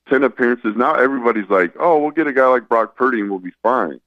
ten 0.09 0.23
appearances. 0.23 0.75
Now 0.75 0.95
everybody's 0.95 1.49
like, 1.49 1.73
oh, 1.79 1.99
we'll 1.99 2.11
get 2.11 2.27
a 2.27 2.33
guy 2.33 2.47
like 2.47 2.69
Brock 2.69 2.95
Purdy 2.95 3.21
and 3.21 3.29
we'll 3.29 3.39
be 3.39 3.53
fine. 3.61 3.99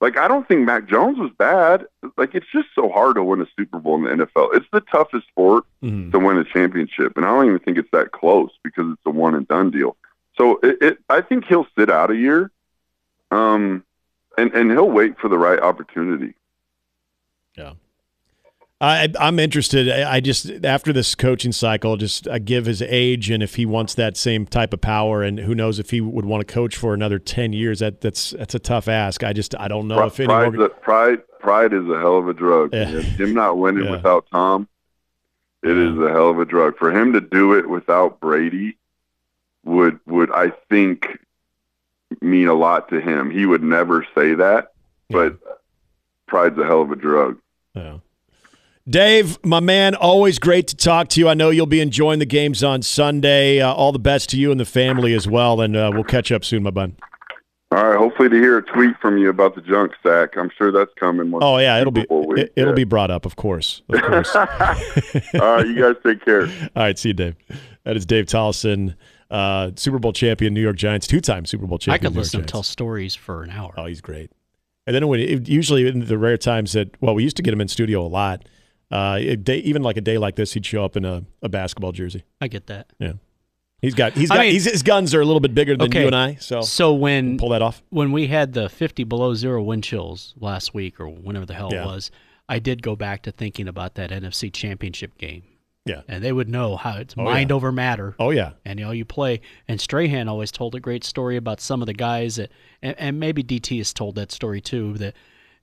Like 0.00 0.18
I 0.18 0.28
don't 0.28 0.46
think 0.46 0.66
Mac 0.66 0.86
Jones 0.88 1.18
was 1.18 1.30
bad. 1.38 1.86
Like 2.16 2.34
it's 2.34 2.46
just 2.52 2.68
so 2.74 2.90
hard 2.90 3.16
to 3.16 3.24
win 3.24 3.40
a 3.40 3.46
Super 3.56 3.78
Bowl 3.78 3.96
in 3.96 4.18
the 4.18 4.26
NFL. 4.26 4.54
It's 4.54 4.66
the 4.72 4.80
toughest 4.80 5.26
sport 5.28 5.64
mm-hmm. 5.82 6.10
to 6.10 6.18
win 6.18 6.36
a 6.36 6.44
championship, 6.44 7.16
and 7.16 7.24
I 7.24 7.30
don't 7.30 7.46
even 7.46 7.58
think 7.60 7.78
it's 7.78 7.90
that 7.92 8.12
close 8.12 8.50
because 8.62 8.92
it's 8.92 9.02
a 9.06 9.10
one 9.10 9.34
and 9.34 9.48
done 9.48 9.70
deal. 9.70 9.96
So 10.36 10.58
it, 10.62 10.82
it 10.82 10.98
I 11.08 11.22
think 11.22 11.46
he'll 11.46 11.66
sit 11.78 11.90
out 11.90 12.10
a 12.10 12.16
year, 12.16 12.50
um, 13.30 13.84
and 14.38 14.52
and 14.52 14.70
he'll 14.70 14.90
wait 14.90 15.18
for 15.18 15.28
the 15.28 15.38
right 15.38 15.60
opportunity. 15.60 16.34
Yeah. 17.56 17.74
I, 18.80 19.08
I'm 19.18 19.38
interested. 19.38 19.88
I 19.88 20.20
just 20.20 20.50
after 20.64 20.92
this 20.92 21.14
coaching 21.14 21.52
cycle, 21.52 21.96
just 21.96 22.28
I 22.28 22.38
give 22.38 22.66
his 22.66 22.82
age 22.82 23.30
and 23.30 23.42
if 23.42 23.54
he 23.54 23.64
wants 23.64 23.94
that 23.94 24.16
same 24.16 24.46
type 24.46 24.74
of 24.74 24.80
power, 24.80 25.22
and 25.22 25.38
who 25.38 25.54
knows 25.54 25.78
if 25.78 25.90
he 25.90 26.00
would 26.00 26.26
want 26.26 26.46
to 26.46 26.52
coach 26.52 26.76
for 26.76 26.92
another 26.92 27.18
ten 27.18 27.52
years. 27.52 27.78
That 27.78 28.00
that's 28.00 28.30
that's 28.30 28.54
a 28.54 28.58
tough 28.58 28.88
ask. 28.88 29.24
I 29.24 29.32
just 29.32 29.54
I 29.58 29.68
don't 29.68 29.88
know 29.88 29.96
pride, 29.96 30.06
if 30.06 30.20
any 30.20 30.56
more... 30.56 30.68
pride 30.68 31.22
pride 31.38 31.72
is 31.72 31.88
a 31.88 31.98
hell 31.98 32.18
of 32.18 32.28
a 32.28 32.34
drug. 32.34 32.74
Yeah. 32.74 32.86
Him 32.86 33.32
not 33.32 33.56
winning 33.56 33.84
yeah. 33.86 33.92
without 33.92 34.26
Tom, 34.30 34.68
it 35.62 35.68
yeah. 35.68 35.92
is 35.92 35.98
a 35.98 36.10
hell 36.10 36.28
of 36.28 36.38
a 36.38 36.44
drug. 36.44 36.76
For 36.76 36.90
him 36.90 37.12
to 37.14 37.20
do 37.20 37.56
it 37.56 37.68
without 37.68 38.20
Brady 38.20 38.76
would 39.64 39.98
would 40.06 40.30
I 40.32 40.50
think 40.68 41.06
mean 42.20 42.48
a 42.48 42.54
lot 42.54 42.88
to 42.90 43.00
him. 43.00 43.30
He 43.30 43.46
would 43.46 43.62
never 43.62 44.06
say 44.14 44.34
that, 44.34 44.72
but 45.10 45.38
pride's 46.26 46.58
a 46.58 46.64
hell 46.64 46.82
of 46.82 46.90
a 46.90 46.96
drug. 46.96 47.38
Yeah. 47.74 47.98
Dave, 48.86 49.42
my 49.42 49.60
man, 49.60 49.94
always 49.94 50.38
great 50.38 50.68
to 50.68 50.76
talk 50.76 51.08
to 51.08 51.20
you. 51.20 51.28
I 51.28 51.34
know 51.34 51.48
you'll 51.48 51.64
be 51.64 51.80
enjoying 51.80 52.18
the 52.18 52.26
games 52.26 52.62
on 52.62 52.82
Sunday. 52.82 53.60
Uh, 53.60 53.72
all 53.72 53.92
the 53.92 53.98
best 53.98 54.28
to 54.30 54.36
you 54.36 54.50
and 54.50 54.60
the 54.60 54.66
family 54.66 55.14
as 55.14 55.26
well, 55.26 55.62
and 55.62 55.74
uh, 55.74 55.90
we'll 55.94 56.04
catch 56.04 56.30
up 56.30 56.44
soon, 56.44 56.64
my 56.64 56.70
bud. 56.70 56.94
All 57.74 57.88
right. 57.88 57.96
Hopefully, 57.96 58.28
to 58.28 58.36
hear 58.36 58.58
a 58.58 58.62
tweet 58.62 58.94
from 59.00 59.16
you 59.16 59.30
about 59.30 59.54
the 59.54 59.62
junk 59.62 59.92
sack. 60.02 60.36
I'm 60.36 60.50
sure 60.56 60.70
that's 60.70 60.92
coming. 61.00 61.32
Oh 61.40 61.56
yeah, 61.58 61.80
it'll 61.80 61.92
be 61.92 62.02
it, 62.02 62.10
will 62.10 62.48
yeah. 62.56 62.72
be 62.72 62.84
brought 62.84 63.10
up, 63.10 63.24
of 63.24 63.36
course. 63.36 63.82
Of 63.88 64.02
course. 64.02 64.36
all 64.36 64.44
right, 64.44 65.66
you 65.66 65.80
guys 65.80 65.96
take 66.04 66.22
care. 66.24 66.42
All 66.76 66.82
right, 66.82 66.98
see 66.98 67.08
you, 67.08 67.14
Dave. 67.14 67.36
That 67.84 67.96
is 67.96 68.04
Dave 68.04 68.26
Tollefson, 68.26 68.94
uh, 69.30 69.70
Super 69.76 69.98
Bowl 69.98 70.12
champion, 70.12 70.54
New 70.54 70.62
York 70.62 70.76
Giants, 70.76 71.06
two-time 71.06 71.46
Super 71.46 71.66
Bowl 71.66 71.78
champion. 71.78 72.06
I 72.06 72.08
could 72.08 72.16
listen 72.16 72.40
and 72.40 72.48
tell 72.48 72.62
stories 72.62 73.14
for 73.14 73.42
an 73.42 73.50
hour. 73.50 73.74
Oh, 73.76 73.86
he's 73.86 74.00
great. 74.00 74.30
And 74.86 74.94
then 74.94 75.08
when 75.08 75.20
it, 75.20 75.48
usually 75.48 75.88
in 75.88 76.06
the 76.06 76.18
rare 76.18 76.36
times 76.36 76.72
that 76.72 77.00
well, 77.00 77.14
we 77.14 77.22
used 77.22 77.36
to 77.36 77.42
get 77.42 77.54
him 77.54 77.60
in 77.60 77.68
studio 77.68 78.04
a 78.04 78.08
lot 78.08 78.44
uh, 78.90 79.18
day, 79.42 79.58
even 79.58 79.82
like 79.82 79.96
a 79.96 80.00
day 80.00 80.18
like 80.18 80.36
this, 80.36 80.52
he'd 80.52 80.64
show 80.64 80.84
up 80.84 80.96
in 80.96 81.04
a, 81.04 81.24
a 81.42 81.48
basketball 81.48 81.92
jersey. 81.92 82.24
I 82.40 82.48
get 82.48 82.66
that. 82.68 82.92
Yeah. 82.98 83.14
He's 83.80 83.94
got 83.94 84.14
he's 84.14 84.30
got 84.30 84.38
I 84.38 84.42
mean, 84.44 84.52
he's, 84.52 84.64
his 84.64 84.82
guns 84.82 85.14
are 85.14 85.20
a 85.20 85.26
little 85.26 85.40
bit 85.40 85.54
bigger 85.54 85.76
than 85.76 85.88
okay, 85.88 86.02
you 86.02 86.06
and 86.06 86.16
I, 86.16 86.36
so 86.36 86.62
so 86.62 86.94
when 86.94 87.36
pull 87.36 87.50
that 87.50 87.60
off. 87.60 87.82
When 87.90 88.12
we 88.12 88.28
had 88.28 88.54
the 88.54 88.70
50 88.70 89.04
below 89.04 89.34
zero 89.34 89.62
wind 89.62 89.84
chills 89.84 90.32
last 90.38 90.72
week 90.72 90.98
or 91.00 91.08
whenever 91.08 91.44
the 91.44 91.52
hell 91.52 91.68
yeah. 91.70 91.82
it 91.82 91.86
was, 91.86 92.10
I 92.48 92.60
did 92.60 92.82
go 92.82 92.96
back 92.96 93.22
to 93.24 93.32
thinking 93.32 93.68
about 93.68 93.96
that 93.96 94.10
NFC 94.10 94.50
Championship 94.50 95.18
game. 95.18 95.42
Yeah, 95.84 96.00
and 96.08 96.24
they 96.24 96.32
would 96.32 96.48
know 96.48 96.76
how 96.76 96.96
it's 96.96 97.14
oh, 97.16 97.24
mind 97.24 97.50
yeah. 97.50 97.56
over 97.56 97.70
matter. 97.70 98.14
Oh 98.18 98.30
yeah, 98.30 98.52
and 98.64 98.78
you 98.78 98.86
know 98.86 98.92
you 98.92 99.04
play. 99.04 99.42
And 99.68 99.78
Strahan 99.78 100.28
always 100.28 100.50
told 100.50 100.74
a 100.74 100.80
great 100.80 101.04
story 101.04 101.36
about 101.36 101.60
some 101.60 101.82
of 101.82 101.86
the 101.86 101.92
guys 101.92 102.36
that, 102.36 102.50
and, 102.80 102.98
and 102.98 103.20
maybe 103.20 103.44
DT 103.44 103.76
has 103.78 103.92
told 103.92 104.14
that 104.14 104.32
story 104.32 104.62
too. 104.62 104.94
That 104.94 105.14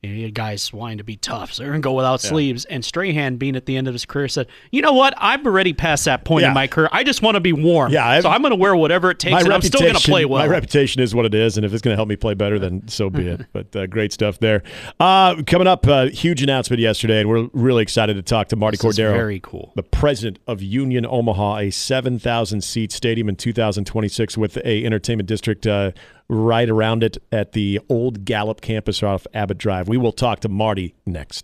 you 0.03 0.25
know, 0.25 0.31
guys 0.31 0.73
wanting 0.73 0.97
to 0.97 1.03
be 1.03 1.15
tough, 1.15 1.53
so 1.53 1.61
they're 1.61 1.71
going 1.71 1.81
to 1.81 1.85
go 1.87 1.93
without 1.93 2.23
yeah. 2.23 2.29
sleeves. 2.29 2.65
And 2.65 2.83
Strahan, 2.83 3.37
being 3.37 3.55
at 3.55 3.67
the 3.67 3.77
end 3.77 3.87
of 3.87 3.93
his 3.93 4.03
career, 4.03 4.27
said, 4.27 4.47
"You 4.71 4.81
know 4.81 4.93
what? 4.93 5.13
I'm 5.17 5.45
already 5.45 5.73
past 5.73 6.05
that 6.05 6.25
point 6.25 6.41
yeah. 6.41 6.47
in 6.47 6.53
my 6.55 6.65
career. 6.65 6.89
I 6.91 7.03
just 7.03 7.21
want 7.21 7.35
to 7.35 7.39
be 7.39 7.53
warm. 7.53 7.91
Yeah, 7.91 8.07
I've, 8.07 8.23
so 8.23 8.29
I'm 8.29 8.41
going 8.41 8.49
to 8.49 8.55
wear 8.55 8.75
whatever 8.75 9.11
it 9.11 9.19
takes, 9.19 9.43
and 9.43 9.53
I'm 9.53 9.61
still 9.61 9.81
going 9.81 9.93
to 9.93 9.99
play 9.99 10.25
well. 10.25 10.41
My 10.41 10.47
reputation 10.47 11.03
is 11.03 11.13
what 11.13 11.25
it 11.25 11.35
is, 11.35 11.55
and 11.55 11.65
if 11.65 11.71
it's 11.71 11.83
going 11.83 11.93
to 11.93 11.97
help 11.97 12.09
me 12.09 12.15
play 12.15 12.33
better, 12.33 12.57
then 12.57 12.87
so 12.87 13.09
be 13.09 13.27
it. 13.27 13.41
But 13.53 13.75
uh, 13.75 13.85
great 13.85 14.13
stuff 14.13 14.39
there. 14.39 14.63
Uh, 14.99 15.43
coming 15.45 15.67
up, 15.67 15.85
uh, 15.85 16.05
huge 16.07 16.41
announcement 16.41 16.79
yesterday, 16.79 17.19
and 17.19 17.29
we're 17.29 17.49
really 17.53 17.83
excited 17.83 18.15
to 18.15 18.21
talk 18.21 18.47
to 18.49 18.55
Marty 18.55 18.77
this 18.77 18.97
Cordaro, 18.97 19.11
very 19.11 19.39
cool, 19.41 19.73
the 19.75 19.83
president 19.83 20.39
of 20.47 20.61
Union 20.61 21.05
Omaha, 21.05 21.57
a 21.57 21.69
7,000 21.69 22.63
seat 22.63 22.91
stadium 22.91 23.27
in 23.27 23.35
2026 23.35 24.37
with 24.37 24.57
a 24.57 24.85
entertainment 24.85 25.27
district 25.27 25.67
uh, 25.67 25.91
right 26.31 26.69
around 26.69 27.03
it 27.03 27.17
at 27.31 27.51
the 27.51 27.79
old 27.89 28.23
Gallup 28.23 28.61
campus 28.61 29.03
off 29.03 29.27
Abbott 29.33 29.57
Drive. 29.57 29.89
We 29.89 29.97
will 29.97 30.13
talk 30.13 30.39
to 30.39 30.49
Marty 30.49 30.95
next. 31.05 31.39